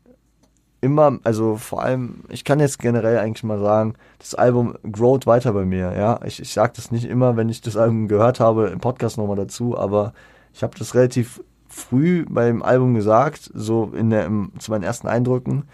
[0.81, 5.53] immer, also vor allem, ich kann jetzt generell eigentlich mal sagen, das Album growt weiter
[5.53, 6.19] bei mir, ja.
[6.25, 9.37] Ich, ich sage das nicht immer, wenn ich das Album gehört habe, im Podcast nochmal
[9.37, 10.13] dazu, aber
[10.53, 15.07] ich habe das relativ früh beim Album gesagt, so in der, im, zu meinen ersten
[15.07, 15.65] Eindrücken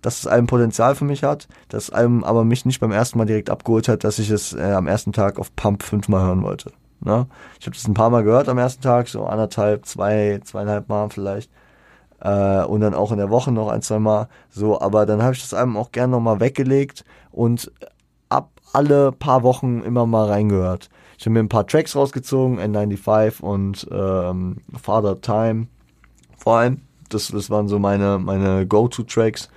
[0.00, 3.24] dass das Album Potenzial für mich hat, das Album aber mich nicht beim ersten Mal
[3.24, 6.72] direkt abgeholt hat, dass ich es äh, am ersten Tag auf Pump fünfmal hören wollte.
[7.00, 7.26] Ne?
[7.60, 11.10] Ich habe das ein paar Mal gehört am ersten Tag, so anderthalb, zwei, zweieinhalb Mal
[11.10, 11.50] vielleicht.
[12.20, 14.28] Äh, und dann auch in der Woche noch ein, zwei Mal.
[14.50, 17.70] So, aber dann habe ich das Album auch gern nochmal weggelegt und
[18.28, 20.90] ab alle paar Wochen immer mal reingehört.
[21.18, 25.66] Ich habe mir ein paar Tracks rausgezogen, N95 und ähm, Father Time.
[26.36, 29.48] Vor allem, das, das waren so meine, meine Go-To-Tracks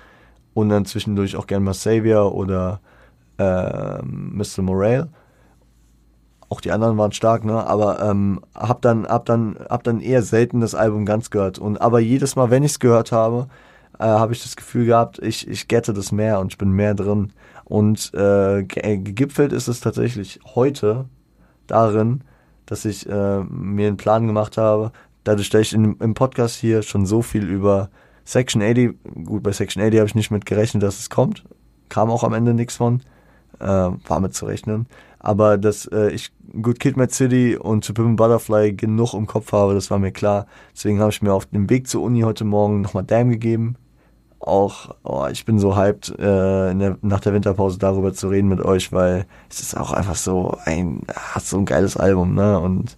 [0.53, 2.79] und dann zwischendurch auch gern mal Savior oder
[3.37, 4.61] äh, Mr.
[4.61, 5.09] Morale.
[6.51, 7.65] Auch die anderen waren stark, ne?
[7.65, 11.59] Aber ähm, hab dann, hab dann, hab dann eher selten das Album ganz gehört.
[11.59, 13.47] Und aber jedes Mal, wenn ich es gehört habe,
[13.99, 16.93] äh, habe ich das Gefühl gehabt, ich, ich gette das mehr und ich bin mehr
[16.93, 17.31] drin.
[17.63, 21.05] Und äh, gegipfelt ist es tatsächlich heute
[21.67, 22.21] darin,
[22.65, 24.91] dass ich äh, mir einen Plan gemacht habe,
[25.23, 27.89] dadurch, dass ich in, im Podcast hier schon so viel über
[28.25, 28.91] Section 80,
[29.23, 31.45] gut, bei Section 80 habe ich nicht mit gerechnet, dass es kommt.
[31.87, 33.01] Kam auch am Ende nichts von.
[33.59, 34.87] Äh, war mit zu rechnen.
[35.19, 39.51] Aber dass äh, ich Good Kid Mad City und To Pimp Butterfly genug im Kopf
[39.51, 40.47] habe, das war mir klar.
[40.73, 43.75] Deswegen habe ich mir auf dem Weg zur Uni heute Morgen nochmal Damn gegeben.
[44.39, 48.59] Auch, oh, ich bin so hyped, äh, der, nach der Winterpause darüber zu reden mit
[48.59, 52.59] euch, weil es ist auch einfach so ein, hat so ein geiles Album, ne?
[52.59, 52.97] Und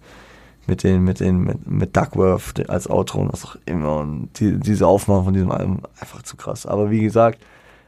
[0.66, 3.98] mit den, mit den, mit, mit Duckworth als Outro und was auch immer.
[3.98, 6.64] Und die, diese Aufmachung von diesem Album einfach zu krass.
[6.64, 7.38] Aber wie gesagt,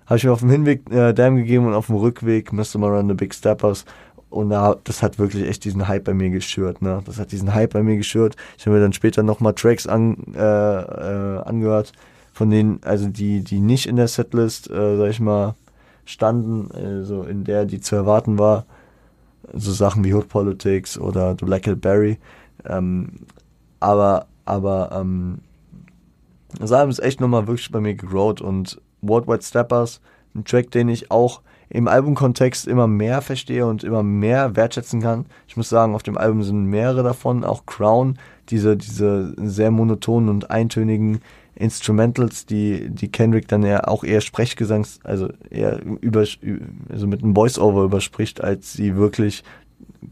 [0.06, 3.04] habe ich mir auf dem Hinweg äh, Damn gegeben und auf dem Rückweg Mr.
[3.06, 3.84] The Big Steppers.
[4.28, 7.00] Und da, das hat wirklich echt diesen Hype bei mir geschürt, ne?
[7.04, 8.36] Das hat diesen Hype bei mir geschürt.
[8.58, 11.92] Ich habe mir dann später nochmal Tracks an, äh, äh, angehört,
[12.32, 15.54] von denen, also die, die nicht in der Setlist, äh, sag ich mal,
[16.04, 18.66] standen, also in der die zu erwarten war.
[19.52, 22.18] So Sachen wie Hood Politics oder The Black Hill Berry.
[22.64, 23.20] Ähm,
[23.78, 25.38] aber, aber, ähm,
[26.58, 30.00] das Album ist echt nochmal wirklich bei mir gegrowt und Worldwide Steppers,
[30.34, 35.26] ein Track, den ich auch im Albumkontext immer mehr verstehe und immer mehr wertschätzen kann.
[35.48, 40.28] Ich muss sagen, auf dem Album sind mehrere davon, auch Crown, diese, diese sehr monotonen
[40.28, 41.20] und eintönigen
[41.56, 46.24] Instrumentals, die, die Kendrick dann eher auch eher Sprechgesangs, also eher über,
[46.90, 49.42] also mit einem Voice-Over überspricht, als sie wirklich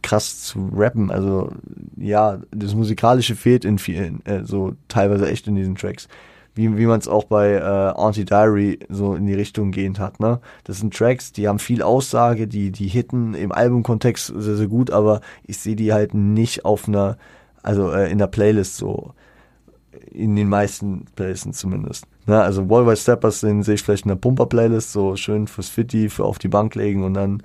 [0.03, 1.11] krass zu rappen.
[1.11, 1.53] Also
[1.97, 6.09] ja, das Musikalische fehlt in vielen, äh, so teilweise echt in diesen Tracks.
[6.55, 10.21] Wie, wie man es auch bei äh, Anti-Diary so in die Richtung gehend hat.
[10.21, 10.41] Ne?
[10.63, 14.91] Das sind Tracks, die haben viel Aussage, die, die hitten im Albumkontext sehr, sehr gut,
[14.91, 17.19] aber ich sehe die halt nicht auf einer,
[17.63, 19.13] also äh, in der Playlist so.
[20.11, 22.07] In den meisten Playlists zumindest.
[22.27, 22.41] Ne?
[22.41, 26.25] Also Wall by Steppers sehe ich vielleicht in der Pumper-Playlist, so schön fürs Fitti, für
[26.25, 27.43] auf die Bank legen und dann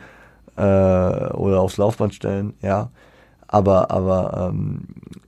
[0.55, 2.91] äh, oder aufs Laufband stellen, ja.
[3.51, 4.81] Aber, aber ähm,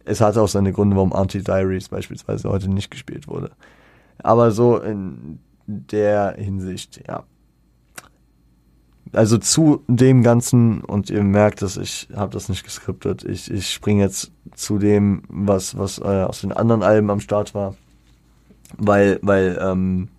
[0.05, 3.49] es hat auch seine Gründe, warum Anti-Diaries beispielsweise heute nicht gespielt wurde.
[4.21, 7.23] Aber so in der Hinsicht, ja.
[9.11, 13.73] Also zu dem Ganzen, und ihr merkt dass ich habe das nicht geskriptet, ich, ich
[13.73, 17.75] springe jetzt zu dem, was, was äh, aus den anderen Alben am Start war.
[18.77, 20.09] Weil, weil ähm,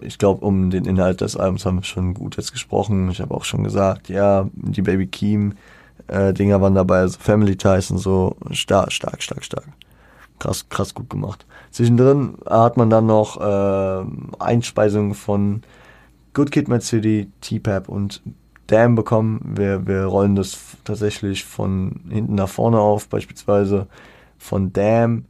[0.00, 3.10] ich glaube, um den Inhalt des Albums haben wir schon gut jetzt gesprochen.
[3.10, 5.54] Ich habe auch schon gesagt, ja, die Baby Keem
[6.06, 8.36] äh, Dinger waren dabei, also Family Ties und so.
[8.52, 9.66] Stark, stark, stark, stark.
[10.38, 11.46] Krass, krass gut gemacht.
[11.70, 14.04] Zwischendrin hat man dann noch äh,
[14.38, 15.62] Einspeisungen von
[16.32, 18.22] Good Kid, Mad City, T-Pap und
[18.68, 19.54] Damn bekommen.
[19.56, 23.86] Wir, wir rollen das tatsächlich von hinten nach vorne auf, beispielsweise
[24.36, 25.24] von Damn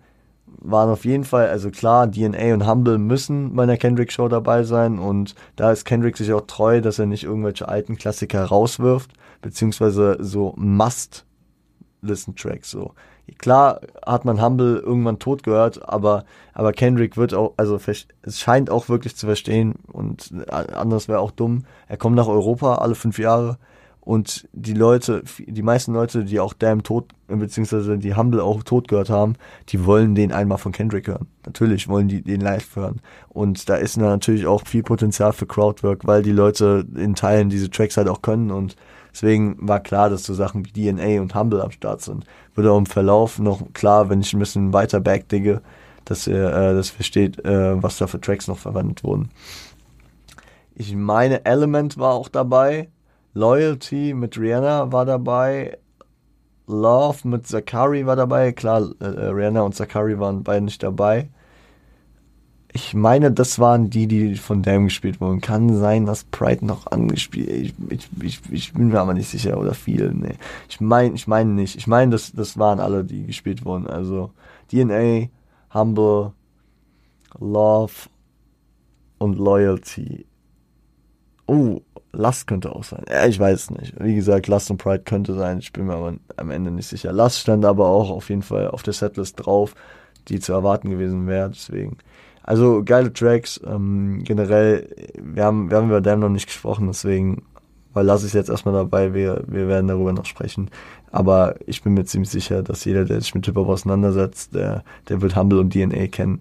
[0.61, 4.99] waren auf jeden Fall, also klar, DNA und Humble müssen bei einer Kendrick-Show dabei sein
[4.99, 10.19] und da ist Kendrick sich auch treu, dass er nicht irgendwelche alten Klassiker rauswirft, beziehungsweise
[10.21, 12.93] so Must-Listen-Tracks, so.
[13.37, 16.25] Klar hat man Humble irgendwann tot gehört, aber,
[16.55, 17.79] aber Kendrick wird auch, also
[18.23, 21.67] es scheint auch wirklich zu verstehen und anders wäre auch dumm.
[21.89, 23.59] Er kommt nach Europa alle fünf Jahre
[24.09, 28.89] und die Leute, die meisten Leute, die auch Damn tot, beziehungsweise die Humble auch tot
[28.89, 29.35] gehört haben,
[29.69, 31.27] die wollen den einmal von Kendrick hören.
[31.45, 33.03] Natürlich wollen die den live hören.
[33.29, 37.69] Und da ist natürlich auch viel Potenzial für Crowdwork, weil die Leute in Teilen diese
[37.69, 38.77] Tracks halt auch können und
[39.19, 42.25] deswegen war klar, dass so Sachen wie DNA und Humble am Start sind.
[42.55, 45.61] Würde auch im Verlauf noch klar, wenn ich ein bisschen weiter backdigge,
[46.05, 49.31] dass ihr äh, das versteht, äh, was da für Tracks noch verwendet wurden.
[50.75, 52.89] Ich meine, Element war auch dabei
[53.35, 55.79] Loyalty mit Rihanna war dabei.
[56.67, 58.53] Love mit Zakari war dabei.
[58.53, 61.29] Klar, äh, äh, Rihanna und Zakari waren beide nicht dabei.
[62.73, 65.41] Ich meine, das waren die, die von Damn gespielt wurden.
[65.41, 67.49] Kann sein, dass Pride noch angespielt.
[67.49, 70.13] Ich, ich, ich, ich bin mir aber nicht sicher oder viel.
[70.13, 70.35] Nee.
[70.69, 71.77] Ich meine, ich meine nicht.
[71.77, 73.87] Ich meine, das, das waren alle, die gespielt wurden.
[73.87, 74.33] Also
[74.71, 75.29] DNA,
[75.73, 76.33] Humble,
[77.39, 77.93] Love
[79.19, 80.27] und Loyalty.
[81.47, 81.81] Oh,
[82.13, 83.05] Last könnte auch sein.
[83.09, 83.95] Ja, ich weiß nicht.
[83.99, 85.59] Wie gesagt, Last und Pride könnte sein.
[85.59, 87.13] Ich bin mir aber am Ende nicht sicher.
[87.13, 89.75] Last stand aber auch auf jeden Fall auf der Setlist drauf,
[90.29, 91.51] die zu erwarten gewesen wäre.
[91.51, 91.97] Deswegen.
[92.49, 93.61] Also geile Tracks.
[93.67, 94.89] Ähm, generell,
[95.23, 97.43] wir haben, wir haben über Damn noch nicht gesprochen, deswegen
[97.93, 99.13] weil lasse ich jetzt erstmal dabei.
[99.13, 100.71] Wir, wir werden darüber noch sprechen.
[101.11, 105.21] Aber ich bin mir ziemlich sicher, dass jeder, der sich mit Hip-Hop auseinandersetzt, der, der
[105.21, 106.41] wird Humble und DNA kennen.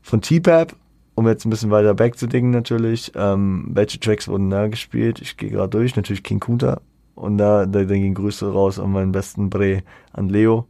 [0.00, 0.76] Von T-Pap
[1.16, 5.20] um jetzt ein bisschen weiter back zu dingen natürlich, ähm, welche Tracks wurden da gespielt?
[5.20, 6.80] Ich gehe gerade durch, natürlich King Kunta.
[7.14, 10.66] Und da, da, da gehen Grüße raus an meinen besten Bre, an Leo,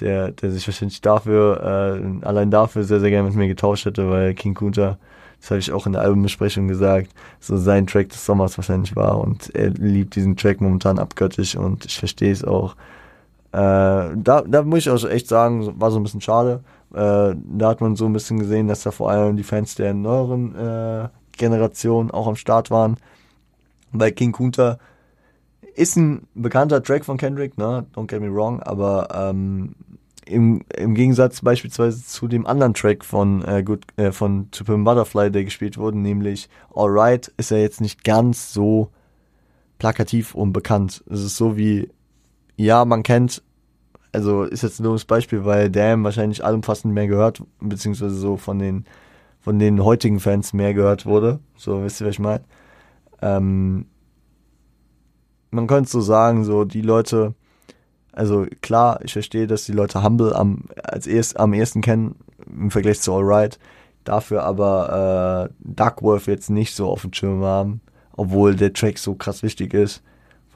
[0.00, 4.10] der, der sich wahrscheinlich dafür, äh, allein dafür sehr, sehr gerne mit mir getauscht hätte,
[4.10, 4.98] weil King Kunta,
[5.40, 9.18] das habe ich auch in der Albumbesprechung gesagt, so sein Track des Sommers wahrscheinlich war.
[9.18, 12.74] Und er liebt diesen Track momentan abgöttisch und ich verstehe es auch.
[13.52, 13.58] Äh,
[14.16, 16.60] da, da muss ich auch echt sagen, war so ein bisschen schade
[16.94, 19.92] äh, da hat man so ein bisschen gesehen, dass da vor allem die Fans der
[19.94, 22.96] neueren äh, Generation auch am Start waren.
[23.92, 24.78] Bei King Kunta
[25.76, 27.86] ist ein bekannter Track von Kendrick, ne?
[27.94, 29.74] Don't get me wrong, aber ähm,
[30.24, 34.84] im, im Gegensatz beispielsweise zu dem anderen Track von äh, Good, äh, von To Pimp
[34.84, 38.90] Butterfly, der gespielt wurde, nämlich Alright, ist er jetzt nicht ganz so
[39.78, 41.04] plakativ und bekannt.
[41.08, 41.90] Es ist so wie,
[42.56, 43.42] ja, man kennt
[44.16, 48.58] also ist jetzt ein dummes Beispiel, weil Damn wahrscheinlich allumfassend mehr gehört, beziehungsweise so von
[48.58, 48.86] den,
[49.40, 51.40] von den heutigen Fans mehr gehört wurde.
[51.54, 52.42] So, wisst ihr, was ich meine?
[53.20, 53.84] Ähm,
[55.56, 57.34] man könnte so sagen, so die Leute,
[58.12, 62.70] also klar, ich verstehe, dass die Leute Humble am, als erst, am ersten kennen im
[62.70, 63.58] Vergleich zu Alright,
[64.04, 67.80] dafür aber äh, Duckworth jetzt nicht so auf dem Schirm haben,
[68.16, 70.02] obwohl der Track so krass wichtig ist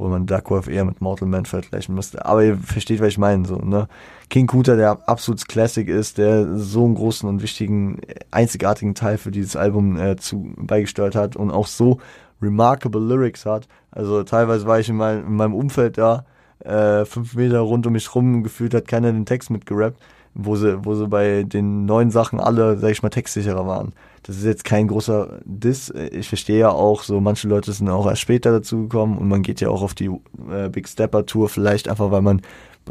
[0.01, 2.25] wo man Duckworth eher mit Mortal Man vergleichen müsste.
[2.25, 3.87] Aber ihr versteht, was ich meine, so, ne?
[4.31, 9.31] King Kuta, der absolut Classic ist, der so einen großen und wichtigen, einzigartigen Teil für
[9.31, 11.99] dieses Album äh, zu, beigesteuert hat und auch so
[12.43, 13.69] remarkable Lyrics hat.
[13.91, 16.25] Also teilweise war ich in, mein, in meinem Umfeld da,
[16.61, 19.99] äh, fünf Meter rund um mich rum, gefühlt hat keiner den Text mitgerappt,
[20.35, 23.93] wo sie, wo sie bei den neuen Sachen alle, sag ich mal, textsicherer waren.
[24.23, 25.91] Das ist jetzt kein großer Diss.
[25.91, 29.43] Ich verstehe ja auch, so manche Leute sind auch erst später dazu gekommen und man
[29.43, 30.11] geht ja auch auf die
[30.51, 32.43] äh, Big Stepper Tour, vielleicht einfach, weil man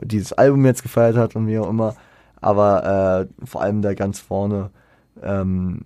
[0.01, 1.95] dieses Album jetzt gefeiert hat und wie auch immer.
[2.41, 4.71] Aber äh, vor allem da ganz vorne
[5.21, 5.81] ähm,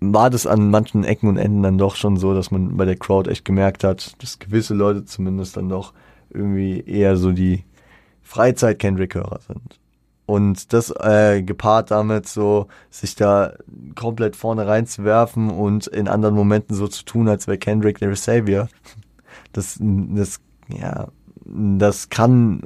[0.00, 2.96] war das an manchen Ecken und Enden dann doch schon so, dass man bei der
[2.96, 5.92] Crowd echt gemerkt hat, dass gewisse Leute zumindest dann doch
[6.30, 7.64] irgendwie eher so die
[8.22, 9.78] Freizeit-Kendrick-Hörer sind.
[10.24, 13.54] Und das äh, gepaart damit, so sich da
[13.96, 18.68] komplett vorne reinzuwerfen und in anderen Momenten so zu tun, als wäre Kendrick der Savior,
[19.52, 21.08] das, das, ja,
[21.44, 22.62] das kann,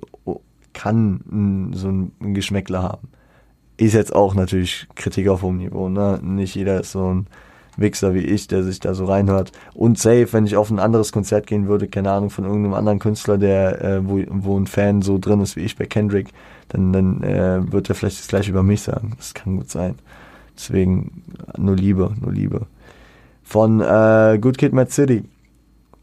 [0.74, 3.08] kann so ein Geschmäckler haben
[3.76, 6.20] ist jetzt auch natürlich Kritik auf hohem Niveau, ne?
[6.22, 7.26] Nicht jeder ist so ein
[7.76, 9.52] Wichser wie ich, der sich da so reinhört.
[9.74, 12.98] Und safe, wenn ich auf ein anderes Konzert gehen würde, keine Ahnung, von irgendeinem anderen
[12.98, 16.28] Künstler, der, äh, wo, wo ein Fan so drin ist wie ich bei Kendrick,
[16.68, 19.14] dann, dann äh, wird er vielleicht das gleiche über mich sagen.
[19.16, 19.96] Das kann gut sein.
[20.56, 21.24] Deswegen
[21.56, 22.66] nur Liebe, nur Liebe.
[23.42, 25.24] Von äh, Good Kid, Mad City,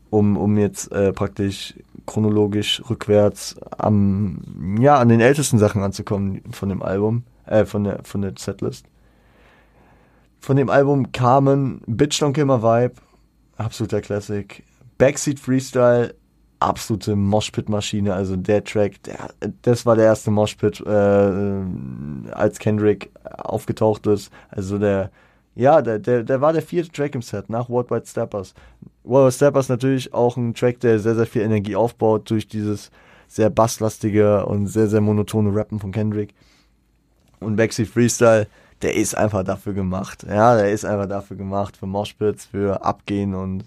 [0.10, 1.74] um, um jetzt äh, praktisch
[2.06, 4.42] chronologisch rückwärts am,
[4.80, 8.86] ja, an den ältesten Sachen anzukommen von dem Album äh, von der, von der Setlist.
[10.40, 12.96] Von dem Album kamen Bitch Don't Kill My Vibe,
[13.58, 14.64] absoluter Classic.
[14.98, 16.14] Backseat Freestyle,
[16.60, 18.14] absolute Moshpit-Maschine.
[18.14, 19.30] Also der Track, der,
[19.62, 24.32] das war der erste Moshpit, äh, als Kendrick aufgetaucht ist.
[24.50, 25.12] Also der,
[25.56, 28.54] ja, der, der, der war der vierte Track im Set nach White Steppers.
[29.04, 32.92] White Steppers natürlich auch ein Track, der sehr, sehr viel Energie aufbaut durch dieses
[33.28, 36.34] sehr basslastige und sehr, sehr monotone Rappen von Kendrick.
[37.42, 38.48] Und Backseat Freestyle,
[38.82, 40.26] der ist einfach dafür gemacht.
[40.28, 43.66] Ja, der ist einfach dafür gemacht, für Moshpits, für Abgehen und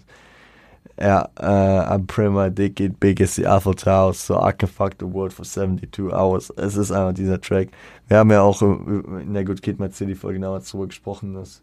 [0.97, 4.69] ja, äh, I'm pretty my dick it big as the Eiffel Tower, so I can
[4.69, 6.49] fuck the world for 72 hours.
[6.55, 7.69] Es ist einfach dieser Track.
[8.07, 11.61] Wir haben ja auch in der Good Kid, My City Folge genauer drüber gesprochen, dass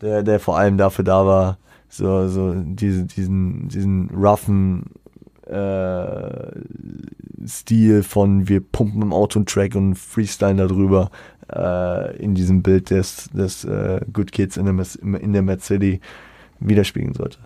[0.00, 1.58] der, der vor allem dafür da war,
[1.90, 4.86] so, so diese, diesen, diesen roughen
[5.50, 11.10] äh, Stil von wir pumpen im Auto einen Track und freestylen darüber
[11.52, 14.86] äh, in diesem Bild des, des äh, Good Kids in der,
[15.20, 16.00] in der Mad City
[16.60, 17.38] widerspiegeln sollte.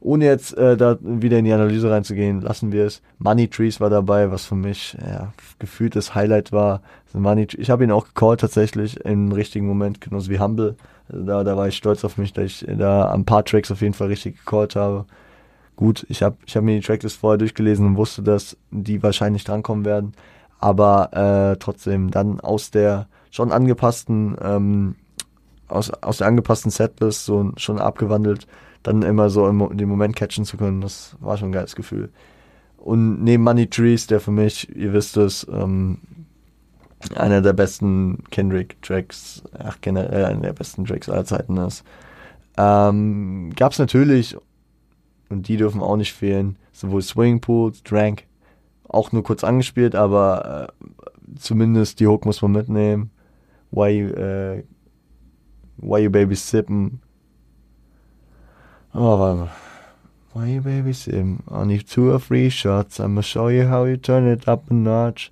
[0.00, 3.02] Ohne jetzt äh, da wieder in die Analyse reinzugehen, lassen wir es.
[3.18, 6.82] Money Trees war dabei, was für mich ja, gefühlt das Highlight war.
[7.06, 10.76] Also Money, ich habe ihn auch gecallt tatsächlich im richtigen Moment, genauso wie Humble.
[11.08, 13.80] Also da, da war ich stolz auf mich, dass ich da ein paar Tracks auf
[13.80, 15.06] jeden Fall richtig gecallt habe.
[15.76, 19.44] Gut, ich habe ich hab mir die Tracklist vorher durchgelesen und wusste, dass die wahrscheinlich
[19.44, 20.12] drankommen werden.
[20.58, 24.96] Aber äh, trotzdem dann aus der schon angepassten, ähm,
[25.68, 28.46] aus, aus der angepassten Setlist so schon abgewandelt,
[28.82, 32.10] dann immer so im, den Moment catchen zu können, das war schon ein geiles Gefühl.
[32.78, 35.98] Und neben Money Trees, der für mich, ihr wisst es, ähm,
[37.14, 41.84] einer der besten Kendrick-Tracks, ach generell einer der besten Tracks aller Zeiten ist,
[42.56, 44.36] ähm, gab es natürlich,
[45.28, 48.24] und die dürfen auch nicht fehlen, sowohl Swing Pools, Drank,
[48.88, 53.10] auch nur kurz angespielt, aber äh, zumindest die Hook muss man mitnehmen
[53.70, 54.62] why you, uh,
[55.76, 57.00] why you baby sipping?
[58.94, 59.50] Oh, warte mal.
[60.32, 61.42] Why you baby sipping?
[61.48, 63.00] Only two or three shots.
[63.00, 65.30] I'ma show you how you turn it up a notch.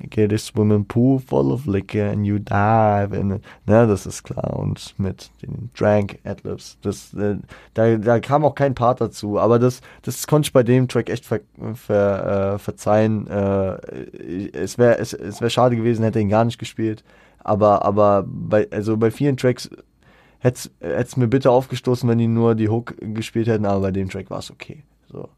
[0.00, 3.42] I get a swimming pool full of liquor and you dive in it.
[3.66, 4.56] Na, das ist klar.
[4.56, 6.78] Und mit den Drank Adlibs.
[6.82, 7.36] Das, äh,
[7.74, 9.38] da, da kam auch kein Part dazu.
[9.38, 11.40] Aber das, das konnte ich bei dem Track echt ver,
[11.74, 13.26] ver, äh, verzeihen.
[13.26, 17.02] Äh, es wäre es, es wär schade gewesen, hätte ihn gar nicht gespielt.
[17.40, 19.68] Aber, aber bei, also bei vielen Tracks
[20.38, 24.08] hätte es mir bitte aufgestoßen, wenn die nur die Hook gespielt hätten, aber bei dem
[24.08, 24.84] Track war es okay.
[25.10, 25.28] So.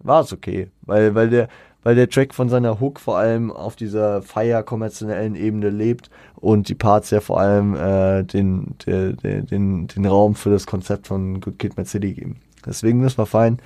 [0.00, 0.70] War es okay.
[0.82, 1.48] Weil, weil der,
[1.88, 6.68] weil der Track von seiner Hook vor allem auf dieser feier kommerziellen Ebene lebt und
[6.68, 11.06] die Parts ja vor allem äh, den, der, der, den, den Raum für das Konzept
[11.06, 12.40] von Good Kid Mad City geben.
[12.66, 13.56] Deswegen, das war fein.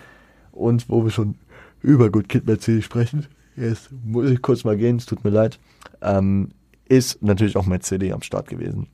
[0.52, 1.34] Und wo wir schon
[1.80, 5.30] über Good Kid Mad City sprechen, jetzt muss ich kurz mal gehen, es tut mir
[5.30, 5.58] leid.
[6.00, 6.50] Ähm,
[6.88, 8.86] ist natürlich auch Mad City am Start gewesen.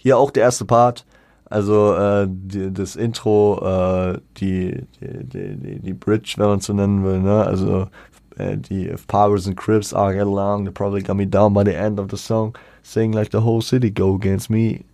[0.00, 1.04] Hier auch der erste Part,
[1.48, 6.72] also äh, die, das Intro, äh, die, die, die, die Bridge, wenn man es so
[6.72, 7.44] nennen will, ne?
[7.44, 7.88] also
[8.36, 11.62] äh, die If Powers and Crips are get along, they probably got me down by
[11.64, 14.84] the end of the song, saying like the whole city go against me.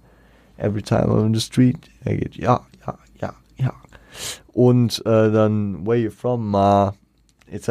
[0.58, 3.72] Every time I'm in the street, I get ja, ja, ja, ja.
[4.52, 6.94] Und äh, dann Where You From, Ma,
[7.50, 7.68] etc.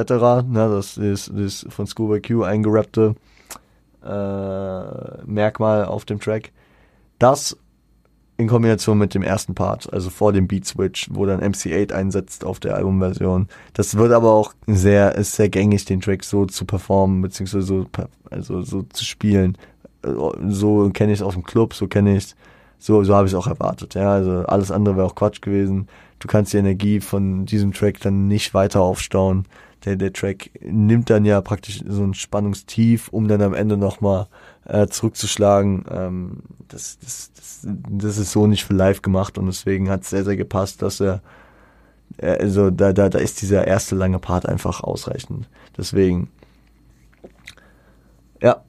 [0.48, 3.16] Ne, das ist, das von Schoolboy Q eingerappte
[4.04, 6.52] äh, Merkmal auf dem Track.
[7.20, 7.56] Das
[8.42, 12.44] in Kombination mit dem ersten Part, also vor dem Beat Switch, wo dann MC8 einsetzt
[12.44, 13.48] auf der Albumversion.
[13.74, 17.86] Das wird aber auch sehr, ist sehr gängig, den Track so zu performen, beziehungsweise so,
[18.30, 19.58] also so zu spielen.
[20.48, 22.36] So kenne ich es aus dem Club, so kenne ich es,
[22.80, 23.94] so, so habe ich es auch erwartet.
[23.94, 25.88] Ja, also alles andere wäre auch Quatsch gewesen.
[26.18, 29.46] Du kannst die Energie von diesem Track dann nicht weiter aufstauen.
[29.86, 34.28] Der, der Track nimmt dann ja praktisch so ein Spannungstief, um dann am Ende nochmal
[34.72, 35.86] äh, zurückzuschlagen.
[35.92, 36.38] Ähm,
[36.70, 40.24] das, das, das, das ist so nicht für live gemacht und deswegen hat es sehr,
[40.24, 41.22] sehr gepasst, dass er,
[42.18, 45.50] äh, also da, da, da ist dieser erste lange Part einfach ausreichend.
[45.78, 46.30] Deswegen,
[48.42, 48.64] ja,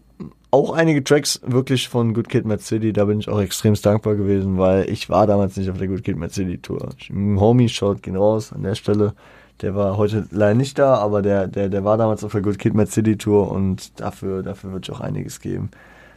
[0.51, 4.17] auch einige Tracks wirklich von Good Kid, Mad City, da bin ich auch extrem dankbar
[4.17, 6.91] gewesen, weil ich war damals nicht auf der Good Kid, Mad City Tour.
[7.11, 9.15] Homie, schaut gehen raus an der Stelle.
[9.61, 12.59] Der war heute leider nicht da, aber der, der, der war damals auf der Good
[12.59, 15.71] Kid Mad City Tour und dafür, dafür wird es auch einiges geben.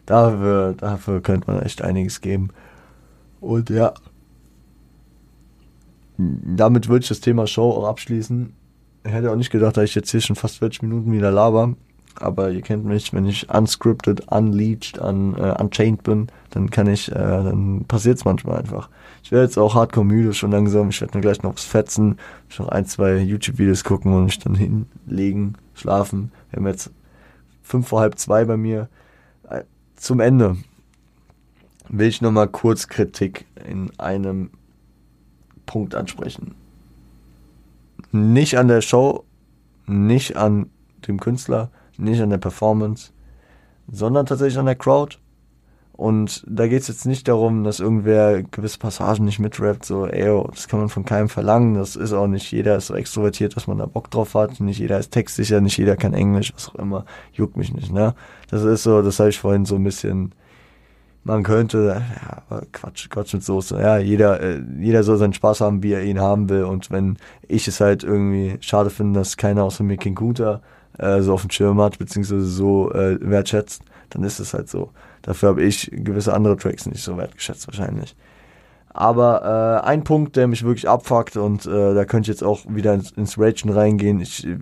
[0.06, 2.50] Dafür, dafür könnte man echt einiges geben.
[3.42, 3.94] Und ja,
[6.18, 8.54] damit würde ich das Thema Show auch abschließen.
[9.04, 11.76] Ich hätte auch nicht gedacht, dass ich jetzt hier schon fast 40 Minuten wieder laber.
[12.18, 17.12] Aber ihr kennt mich, wenn ich unscripted, unleashed, un, äh, unchained bin, dann kann ich,
[17.12, 18.90] äh, dann passiert es manchmal einfach.
[19.22, 20.90] Ich werde jetzt auch hardcore müde schon langsam.
[20.90, 22.18] Ich werde mir gleich noch was fetzen,
[22.50, 26.32] ich noch ein, zwei YouTube-Videos gucken und mich dann hinlegen, schlafen.
[26.52, 26.90] Wir haben jetzt
[27.64, 28.88] fünf vor halb zwei bei mir.
[29.96, 30.58] Zum Ende
[31.90, 34.52] will ich nochmal kurz Kritik in einem
[35.66, 36.56] Punkt ansprechen.
[38.12, 39.26] Nicht an der Show,
[39.88, 40.70] nicht an
[41.08, 43.12] dem Künstler, nicht an der Performance,
[43.88, 45.18] sondern tatsächlich an der Crowd
[45.98, 50.30] und da geht es jetzt nicht darum, dass irgendwer gewisse Passagen nicht mitrappt, so, ey,
[50.30, 51.76] oh, das kann man von keinem verlangen.
[51.76, 54.60] Das ist auch nicht jeder ist so extrovertiert, dass man da Bock drauf hat.
[54.60, 57.06] Nicht jeder ist textsicher, nicht jeder kann Englisch, was auch immer.
[57.32, 58.14] Juckt mich nicht, ne?
[58.50, 60.36] Das ist so, das habe ich vorhin so ein bisschen,
[61.24, 62.04] man könnte,
[62.50, 63.80] ja, Quatsch, Quatsch mit Soße.
[63.80, 66.66] Ja, jeder, äh, jeder soll seinen Spaß haben, wie er ihn haben will.
[66.66, 67.18] Und wenn
[67.48, 70.62] ich es halt irgendwie schade finde, dass keiner außer mir King Guter
[70.98, 74.92] äh, so auf dem Schirm hat, beziehungsweise so äh, wertschätzt, dann ist es halt so.
[75.26, 78.16] Dafür habe ich gewisse andere Tracks nicht so wertgeschätzt wahrscheinlich.
[78.90, 82.62] Aber äh, ein Punkt, der mich wirklich abfuckt und äh, da könnte ich jetzt auch
[82.68, 84.22] wieder ins, ins Ragen reingehen.
[84.22, 84.56] Ich äh,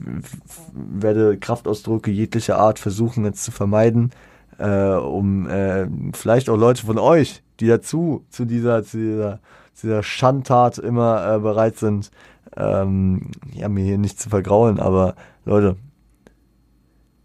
[0.72, 4.12] werde Kraftausdrücke jeglicher Art versuchen jetzt zu vermeiden,
[4.58, 9.40] äh, um äh, vielleicht auch Leute von euch, die dazu zu dieser zu dieser,
[9.74, 12.10] zu dieser Schandtat immer äh, bereit sind,
[12.56, 14.80] ähm, ja mir hier nicht zu vergraulen.
[14.80, 15.76] Aber Leute,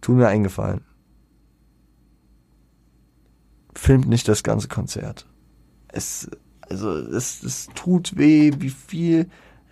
[0.00, 0.87] tun mir eingefallen
[3.78, 5.26] filmt nicht das ganze Konzert.
[5.88, 6.28] Es,
[6.68, 9.28] also, es, es tut weh, wie viel,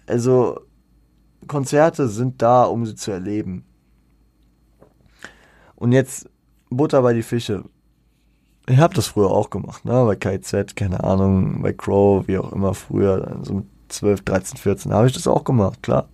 [0.07, 0.61] also,
[1.47, 3.65] Konzerte sind da, um sie zu erleben.
[5.75, 6.29] Und jetzt
[6.71, 7.65] Butter bei die Fische.
[8.69, 10.05] Ich habe das früher auch gemacht, ne?
[10.05, 14.93] Bei KZ, keine Ahnung, bei Crow, wie auch immer früher, so mit 12, 13, 14
[14.93, 16.09] habe ich das auch gemacht, klar.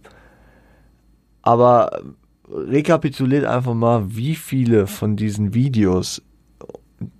[1.40, 2.02] Aber
[2.50, 6.22] rekapituliert einfach mal, wie viele von diesen Videos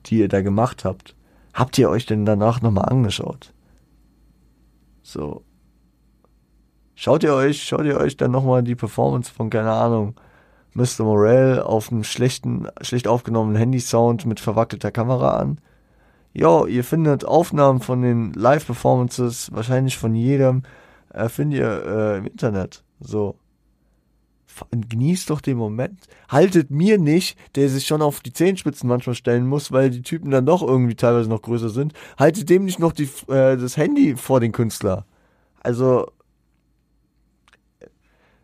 [0.07, 1.15] die ihr da gemacht habt,
[1.55, 3.53] habt ihr euch denn danach nochmal angeschaut?
[5.03, 5.43] So.
[6.95, 10.15] Schaut ihr euch, schaut ihr euch dann nochmal die Performance von, keine Ahnung,
[10.75, 11.05] Mr.
[11.05, 15.59] Morell auf einem schlechten, schlecht aufgenommenen Handy-Sound mit verwackelter Kamera an?
[16.33, 20.63] Jo, ihr findet Aufnahmen von den Live-Performances, wahrscheinlich von jedem,
[21.13, 22.85] äh, findet ihr äh, im Internet.
[23.01, 23.37] So
[24.71, 26.07] genießt doch den Moment.
[26.29, 30.31] Haltet mir nicht, der sich schon auf die Zehenspitzen manchmal stellen muss, weil die Typen
[30.31, 31.93] dann doch irgendwie teilweise noch größer sind.
[32.19, 35.07] Haltet dem nicht noch die, äh, das Handy vor den Künstler.
[35.61, 36.11] Also,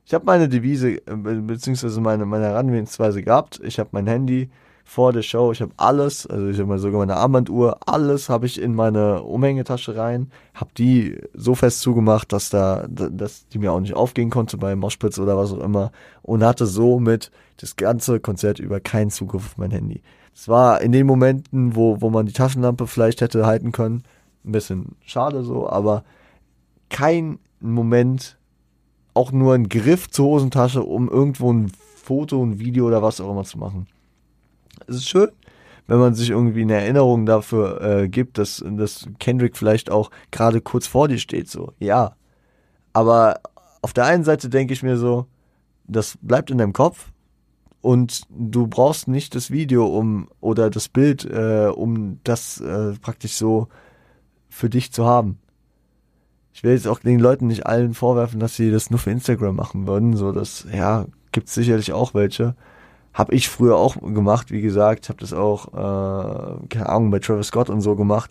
[0.04, 3.60] ich habe meine Devise, äh, beziehungsweise meine, meine Herangehensweise gehabt.
[3.62, 4.50] Ich habe mein Handy
[4.88, 5.52] vor der Show.
[5.52, 9.22] Ich habe alles, also ich habe mal sogar meine Armbanduhr, alles habe ich in meine
[9.22, 14.30] Umhängetasche rein, habe die so fest zugemacht, dass da, dass die mir auch nicht aufgehen
[14.30, 19.10] konnte bei Moshpits oder was auch immer und hatte somit das ganze Konzert über keinen
[19.10, 20.00] Zugriff auf mein Handy.
[20.34, 24.04] Es war in den Momenten, wo, wo man die Taschenlampe vielleicht hätte halten können,
[24.46, 26.02] ein bisschen schade so, aber
[26.88, 28.38] kein Moment,
[29.12, 31.70] auch nur ein Griff zur Hosentasche, um irgendwo ein
[32.02, 33.86] Foto, ein Video oder was auch immer zu machen
[34.86, 35.30] es ist schön,
[35.86, 40.60] wenn man sich irgendwie eine Erinnerung dafür äh, gibt, dass, dass Kendrick vielleicht auch gerade
[40.60, 42.14] kurz vor dir steht, so, ja.
[42.92, 43.40] Aber
[43.82, 45.26] auf der einen Seite denke ich mir so,
[45.86, 47.10] das bleibt in deinem Kopf
[47.80, 53.34] und du brauchst nicht das Video um oder das Bild, äh, um das äh, praktisch
[53.34, 53.68] so
[54.48, 55.38] für dich zu haben.
[56.52, 59.54] Ich will jetzt auch den Leuten nicht allen vorwerfen, dass sie das nur für Instagram
[59.54, 60.16] machen würden.
[60.16, 62.56] So, das, ja, gibt es sicherlich auch welche.
[63.14, 67.48] Habe ich früher auch gemacht, wie gesagt, habe das auch, äh, keine Ahnung, bei Travis
[67.48, 68.30] Scott und so gemacht,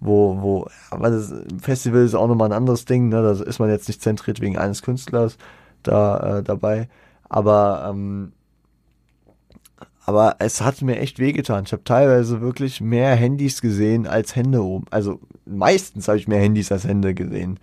[0.00, 3.22] wo, wo, aber das Festival ist auch nochmal ein anderes Ding, ne?
[3.22, 5.38] Da ist man jetzt nicht zentriert wegen eines Künstlers
[5.82, 6.88] da äh, dabei.
[7.28, 8.32] Aber ähm,
[10.08, 11.64] aber es hat mir echt wehgetan.
[11.66, 14.86] Ich habe teilweise wirklich mehr Handys gesehen als Hände oben.
[14.90, 17.60] Also meistens habe ich mehr Handys als Hände gesehen.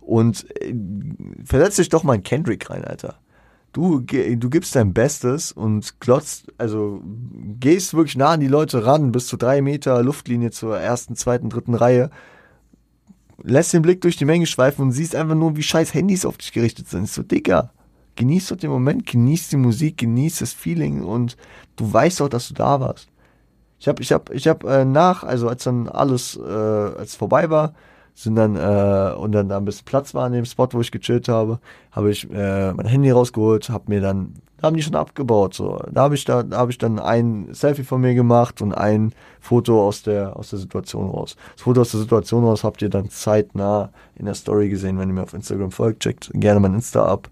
[0.00, 0.72] Und äh,
[1.44, 3.16] versetz dich doch mal in Kendrick rein, Alter.
[3.72, 7.02] Du, du gibst dein Bestes und klotzt, also
[7.60, 11.50] gehst wirklich nah an die Leute ran, bis zu drei Meter Luftlinie zur ersten, zweiten,
[11.50, 12.10] dritten Reihe,
[13.42, 16.38] lässt den Blick durch die Menge schweifen und siehst einfach nur, wie scheiß Handys auf
[16.38, 17.08] dich gerichtet sind.
[17.08, 17.70] So, Digga,
[18.16, 21.36] genieß doch den Moment, genieß die Musik, genieß das Feeling und
[21.76, 23.08] du weißt doch, dass du da warst.
[23.78, 27.48] Ich habe, ich habe, ich habe äh, nach, also als dann alles, äh, als vorbei
[27.48, 27.74] war,
[28.22, 30.90] sind dann äh, und dann da ein bisschen Platz war an dem Spot, wo ich
[30.90, 31.60] gechillt habe,
[31.92, 35.80] habe ich äh, mein Handy rausgeholt, habe mir dann, da haben die schon abgebaut, so,
[35.90, 39.12] da habe ich da, da habe ich dann ein Selfie von mir gemacht und ein
[39.40, 41.36] Foto aus der aus der Situation raus.
[41.54, 45.08] Das Foto aus der Situation raus habt ihr dann zeitnah in der Story gesehen, wenn
[45.08, 47.30] ihr mir auf Instagram folgt, checkt gerne mein Insta ab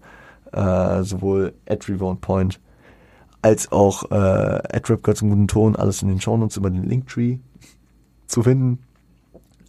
[0.51, 1.85] äh, sowohl at
[2.21, 2.59] Point
[3.41, 7.37] als auch äh, at Rapgirls im guten Ton, alles in den Shownotes über den Linktree
[8.25, 8.79] zu finden.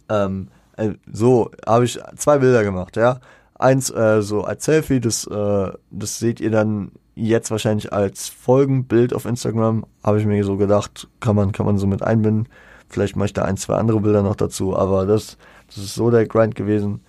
[0.09, 0.49] Ähm,
[0.79, 3.19] äh, so habe ich zwei Bilder gemacht, ja.
[3.55, 9.13] Eins äh, so als Selfie, das, äh, das seht ihr dann jetzt wahrscheinlich als Folgenbild
[9.13, 9.85] auf Instagram.
[10.03, 12.47] Habe ich mir so gedacht, kann man, kann man so mit einbinden.
[12.87, 16.09] Vielleicht mache ich da ein, zwei andere Bilder noch dazu, aber das, das ist so
[16.09, 17.01] der Grind gewesen.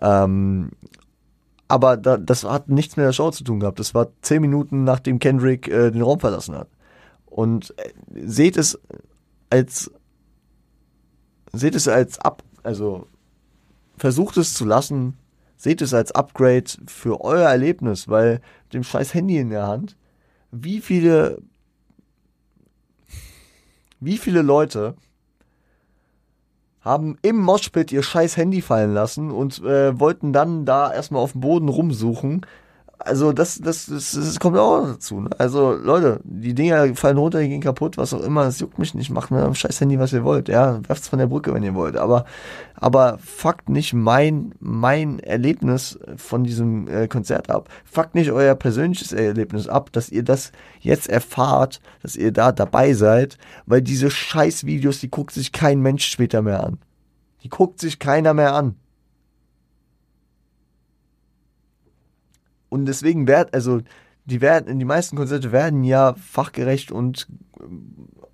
[0.00, 0.70] Ähm,
[1.66, 3.78] aber da, das hat nichts mit der Show zu tun gehabt.
[3.78, 6.68] Das war zehn Minuten, nachdem Kendrick äh, den Raum verlassen hat.
[7.26, 7.92] Und äh,
[8.24, 8.78] seht es
[9.50, 9.90] als
[11.52, 13.06] seht es als ab, also
[13.96, 15.16] versucht es zu lassen,
[15.56, 18.42] seht es als Upgrade für euer Erlebnis, weil
[18.74, 19.96] dem scheiß Handy in der Hand,
[20.50, 21.40] wie viele,
[24.00, 24.96] wie viele Leute
[26.82, 31.32] haben im Moshpit ihr scheiß Handy fallen lassen und äh, wollten dann da erstmal auf
[31.32, 32.44] dem Boden rumsuchen.
[33.00, 35.20] Also das, das, das, das kommt auch dazu.
[35.20, 35.30] Ne?
[35.38, 38.44] Also Leute, die Dinger fallen runter, die gehen kaputt, was auch immer.
[38.44, 39.10] Das juckt mich nicht.
[39.10, 40.48] Macht mir am scheiß Handy, was ihr wollt.
[40.48, 41.96] Ja, werft's von der Brücke, wenn ihr wollt.
[41.96, 42.24] Aber,
[42.74, 47.68] aber fuckt nicht mein, mein Erlebnis von diesem äh, Konzert ab.
[47.84, 52.94] Fuckt nicht euer persönliches Erlebnis ab, dass ihr das jetzt erfahrt, dass ihr da dabei
[52.94, 56.78] seid, weil diese scheiß Videos, die guckt sich kein Mensch später mehr an.
[57.44, 58.74] Die guckt sich keiner mehr an.
[62.68, 63.80] Und deswegen wird, also,
[64.24, 67.64] die werden, die meisten Konzerte werden ja fachgerecht und äh,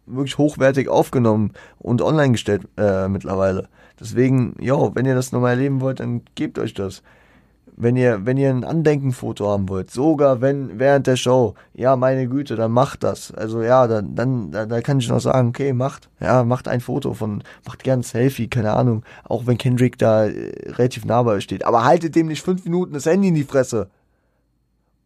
[0.07, 3.69] wirklich hochwertig aufgenommen und online gestellt äh, mittlerweile.
[3.99, 7.03] Deswegen, ja, wenn ihr das nochmal erleben wollt, dann gebt euch das
[7.77, 12.29] wenn ihr, wenn ihr ein Andenkenfoto haben wollt, sogar wenn während der Show, ja, meine
[12.29, 13.33] Güte, dann macht das.
[13.33, 16.81] Also ja, dann, dann, da, da kann ich noch sagen, okay, macht, ja, macht ein
[16.81, 21.23] Foto von, macht gern ein Selfie, keine Ahnung, auch wenn Kendrick da äh, relativ nah
[21.23, 21.65] bei euch steht.
[21.65, 23.89] Aber haltet dem nicht fünf Minuten das Handy in die Fresse.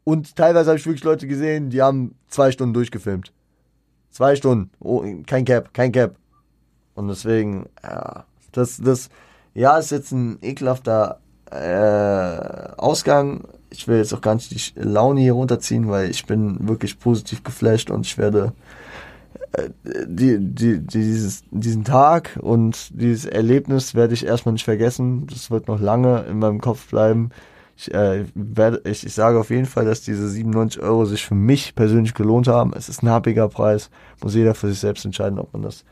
[0.09, 3.31] Und teilweise habe ich wirklich Leute gesehen, die haben zwei Stunden durchgefilmt.
[4.09, 4.71] Zwei Stunden.
[4.81, 6.17] Oh, kein Cap, kein Cap.
[6.95, 9.11] Und deswegen, ja, das, das,
[9.53, 13.49] ja, ist jetzt ein ekelhafter äh, Ausgang.
[13.69, 17.45] Ich will jetzt auch gar nicht die Laune hier runterziehen, weil ich bin wirklich positiv
[17.45, 18.55] geflasht und ich werde
[19.53, 19.69] äh,
[20.07, 25.27] die, die, dieses, diesen Tag und dieses Erlebnis werde ich erstmal nicht vergessen.
[25.27, 27.29] Das wird noch lange in meinem Kopf bleiben.
[27.81, 31.37] Ich, äh, werde, ich, ich sage auf jeden Fall, dass diese 97 Euro sich für
[31.37, 32.72] mich persönlich gelohnt haben.
[32.74, 33.89] Es ist ein happiger Preis.
[34.20, 35.85] Muss jeder für sich selbst entscheiden, ob man das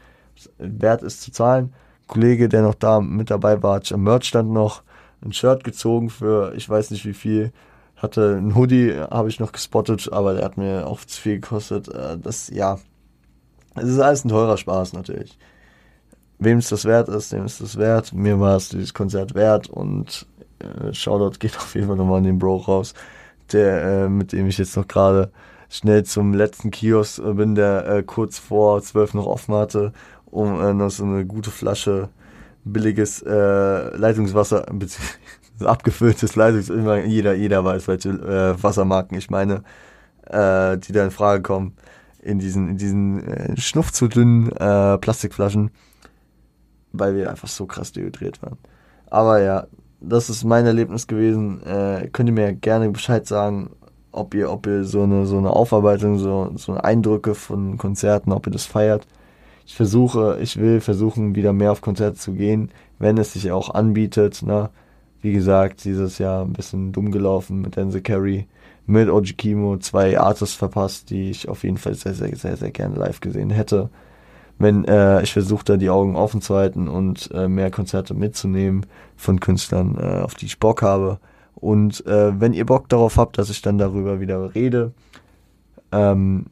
[0.58, 1.66] wert ist zu zahlen.
[1.66, 4.82] Ein Kollege, der noch da mit dabei war, hat am Merchstand noch
[5.24, 7.52] ein Shirt gezogen für ich weiß nicht wie viel.
[7.94, 11.86] Hatte ein Hoodie, habe ich noch gespottet, aber der hat mir auch zu viel gekostet.
[11.86, 12.80] Äh, das, ja,
[13.76, 15.38] es ist alles ein teurer Spaß natürlich.
[16.40, 18.12] Wem es das wert ist, dem ist das wert.
[18.12, 20.26] Mir war es dieses Konzert wert und
[20.58, 22.94] äh, Shoutout geht auf jeden Fall nochmal an den Bro raus,
[23.52, 25.30] der, äh, mit dem ich jetzt noch gerade
[25.68, 29.92] schnell zum letzten Kiosk bin, der äh, kurz vor zwölf noch offen hatte,
[30.26, 32.08] um äh, noch so eine gute Flasche
[32.64, 34.66] billiges äh, Leitungswasser,
[35.60, 39.62] abgefülltes Leitungswasser, jeder, jeder weiß, welche äh, Wassermarken ich meine,
[40.26, 41.76] äh, die da in Frage kommen,
[42.20, 45.70] in diesen, in diesen äh, schnuff zu dünnen äh, Plastikflaschen,
[46.92, 48.58] weil wir einfach so krass dehydriert waren.
[49.08, 49.66] Aber ja,
[50.00, 51.62] das ist mein Erlebnis gewesen.
[51.64, 53.70] Äh, könnt ihr mir gerne Bescheid sagen,
[54.12, 58.46] ob ihr, ob ihr so eine, so eine Aufarbeitung, so, so Eindrücke von Konzerten, ob
[58.46, 59.06] ihr das feiert
[59.66, 62.70] ich versuche, ich will versuchen, wieder mehr auf Konzerte zu gehen,
[63.00, 64.42] wenn es sich auch anbietet.
[64.42, 64.70] Ne?
[65.20, 68.46] Wie gesagt, dieses Jahr ein bisschen dumm gelaufen mit Denzel Carey,
[68.86, 72.70] mit Oji Kimo, zwei Artists verpasst, die ich auf jeden Fall sehr, sehr, sehr, sehr
[72.70, 73.90] gerne live gesehen hätte.
[74.58, 78.86] Wenn äh, ich versuche da die Augen offen zu halten und äh, mehr Konzerte mitzunehmen
[79.16, 81.18] von Künstlern, äh, auf die ich Bock habe.
[81.54, 84.92] Und äh, wenn ihr Bock darauf habt, dass ich dann darüber wieder rede,
[85.92, 86.46] ähm,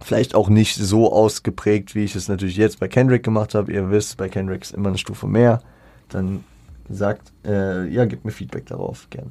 [0.00, 3.72] vielleicht auch nicht so ausgeprägt, wie ich es natürlich jetzt bei Kendrick gemacht habe.
[3.72, 5.60] Ihr wisst, bei Kendrick ist immer eine Stufe mehr.
[6.08, 6.44] Dann
[6.88, 9.30] sagt, äh, ja, gebt mir Feedback darauf, gerne.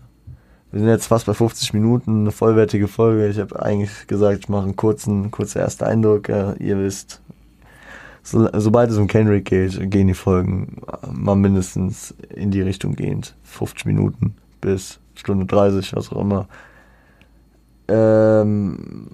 [0.72, 3.28] Wir sind jetzt fast bei 50 Minuten, eine vollwertige Folge.
[3.30, 6.28] Ich habe eigentlich gesagt, ich mache einen kurzen, kurzer erster Eindruck.
[6.28, 7.22] Äh, ihr wisst,
[8.28, 13.36] so, sobald es um Kendrick geht, gehen die Folgen mal mindestens in die Richtung gehend.
[13.43, 16.49] 50 Minuten bis Stunde 30, was auch immer.
[17.88, 19.07] Ähm,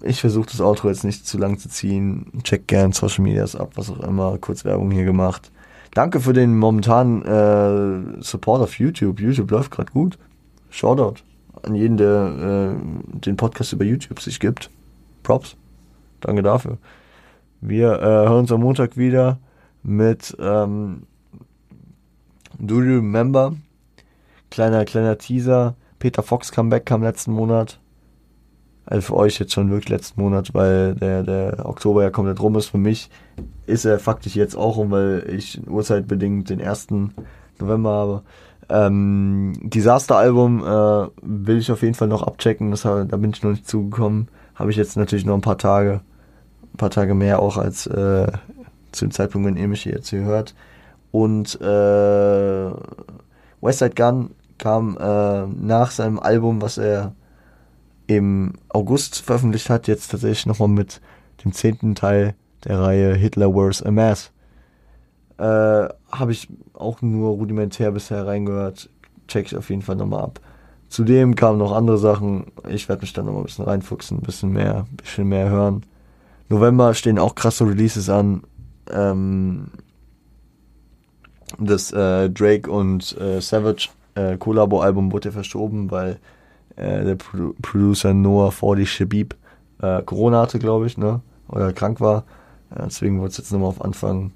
[0.00, 2.32] ich versuche das Outro jetzt nicht zu lang zu ziehen.
[2.42, 4.38] Check gern Social Medias ab, was auch immer.
[4.38, 5.50] Kurz Werbung hier gemacht.
[5.92, 9.20] Danke für den momentanen äh, Support auf YouTube.
[9.20, 10.16] YouTube läuft gerade gut.
[10.70, 11.16] Shoutout
[11.62, 14.70] an jeden, der äh, den Podcast über YouTube sich gibt.
[15.22, 15.54] Props.
[16.20, 16.78] Danke dafür.
[17.66, 19.38] Wir äh, hören uns am Montag wieder
[19.82, 21.04] mit ähm,
[22.58, 23.54] Do You Remember?
[24.50, 25.74] Kleiner, kleiner Teaser.
[25.98, 27.80] Peter Fox Comeback kam letzten Monat.
[28.84, 32.54] Also für euch jetzt schon wirklich letzten Monat, weil der, der Oktober ja komplett rum
[32.56, 32.66] ist.
[32.66, 33.08] Für mich
[33.66, 36.88] ist er faktisch jetzt auch rum, weil ich urzeitbedingt den 1.
[37.58, 38.22] November habe.
[38.68, 42.72] Ähm, Disaster-Album äh, will ich auf jeden Fall noch abchecken.
[42.72, 44.28] Das, da bin ich noch nicht zugekommen.
[44.54, 46.02] Habe ich jetzt natürlich noch ein paar Tage,
[46.74, 48.26] ein paar Tage mehr auch als äh,
[48.92, 50.54] zu dem Zeitpunkt, wenn ihr mich jetzt hier hört.
[51.12, 52.70] Und äh,
[53.60, 57.14] Westside Gun kam äh, nach seinem Album, was er
[58.06, 61.00] im August veröffentlicht hat, jetzt tatsächlich nochmal mit
[61.44, 64.30] dem zehnten Teil der Reihe Hitler Wears a Mask.
[65.38, 68.90] Äh, Habe ich auch nur rudimentär bisher reingehört.
[69.28, 70.40] Check ich auf jeden Fall nochmal ab.
[70.88, 72.46] Zudem kamen noch andere Sachen.
[72.68, 75.84] Ich werde mich dann nochmal ein bisschen reinfuchsen, ein bisschen mehr, ein bisschen mehr hören.
[76.48, 78.42] November stehen auch krasse Releases an.
[78.90, 79.68] Ähm,
[81.58, 86.18] das äh, Drake und äh, Savage äh, Collabo-Album wurde verschoben, weil
[86.76, 89.36] äh, der Pro Producer Noah 40 Shabib
[89.80, 91.20] äh, Corona hatte, glaube ich, ne?
[91.48, 92.24] Oder krank war.
[92.70, 94.32] Äh, deswegen wurde es jetzt nochmal auf Anfang,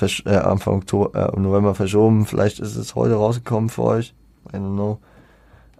[0.00, 2.26] äh, Anfang Oktober, November verschoben.
[2.26, 4.14] Vielleicht ist es heute rausgekommen für euch.
[4.52, 4.98] I don't know.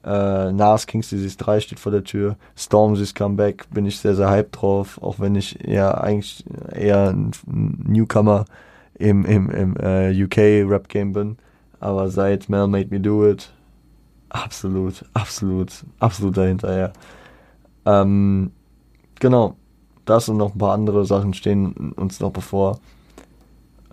[0.05, 2.37] Äh, Nas King's Disease 3 steht vor der Tür.
[2.57, 7.33] Stormzy's Comeback bin ich sehr, sehr hyped drauf, auch wenn ich ja eigentlich eher ein
[7.47, 8.45] Newcomer
[8.95, 11.37] im, im, im äh, UK-Rap-Game bin.
[11.81, 13.53] Aber seit Mel Made Me Do It
[14.29, 16.93] absolut, absolut, absolut dahinter, ja.
[17.87, 18.53] Ähm,
[19.21, 19.57] genau,
[20.05, 22.81] das und noch ein paar andere Sachen stehen uns noch bevor.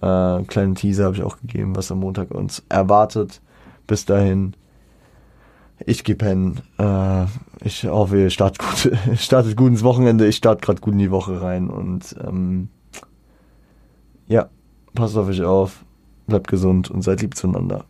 [0.02, 3.42] Äh, kleinen Teaser habe ich auch gegeben, was am Montag uns erwartet.
[3.88, 4.56] Bis dahin,
[5.86, 6.62] ich gehe pennen.
[6.78, 7.26] Äh,
[7.64, 10.28] ich hoffe, ihr startet gut, startet gut ins Wochenende.
[10.28, 12.70] Ich starte gerade gut in die Woche rein und ähm,
[14.28, 14.50] ja,
[14.94, 15.84] passt auf euch auf,
[16.28, 17.86] bleibt gesund und seid lieb zueinander.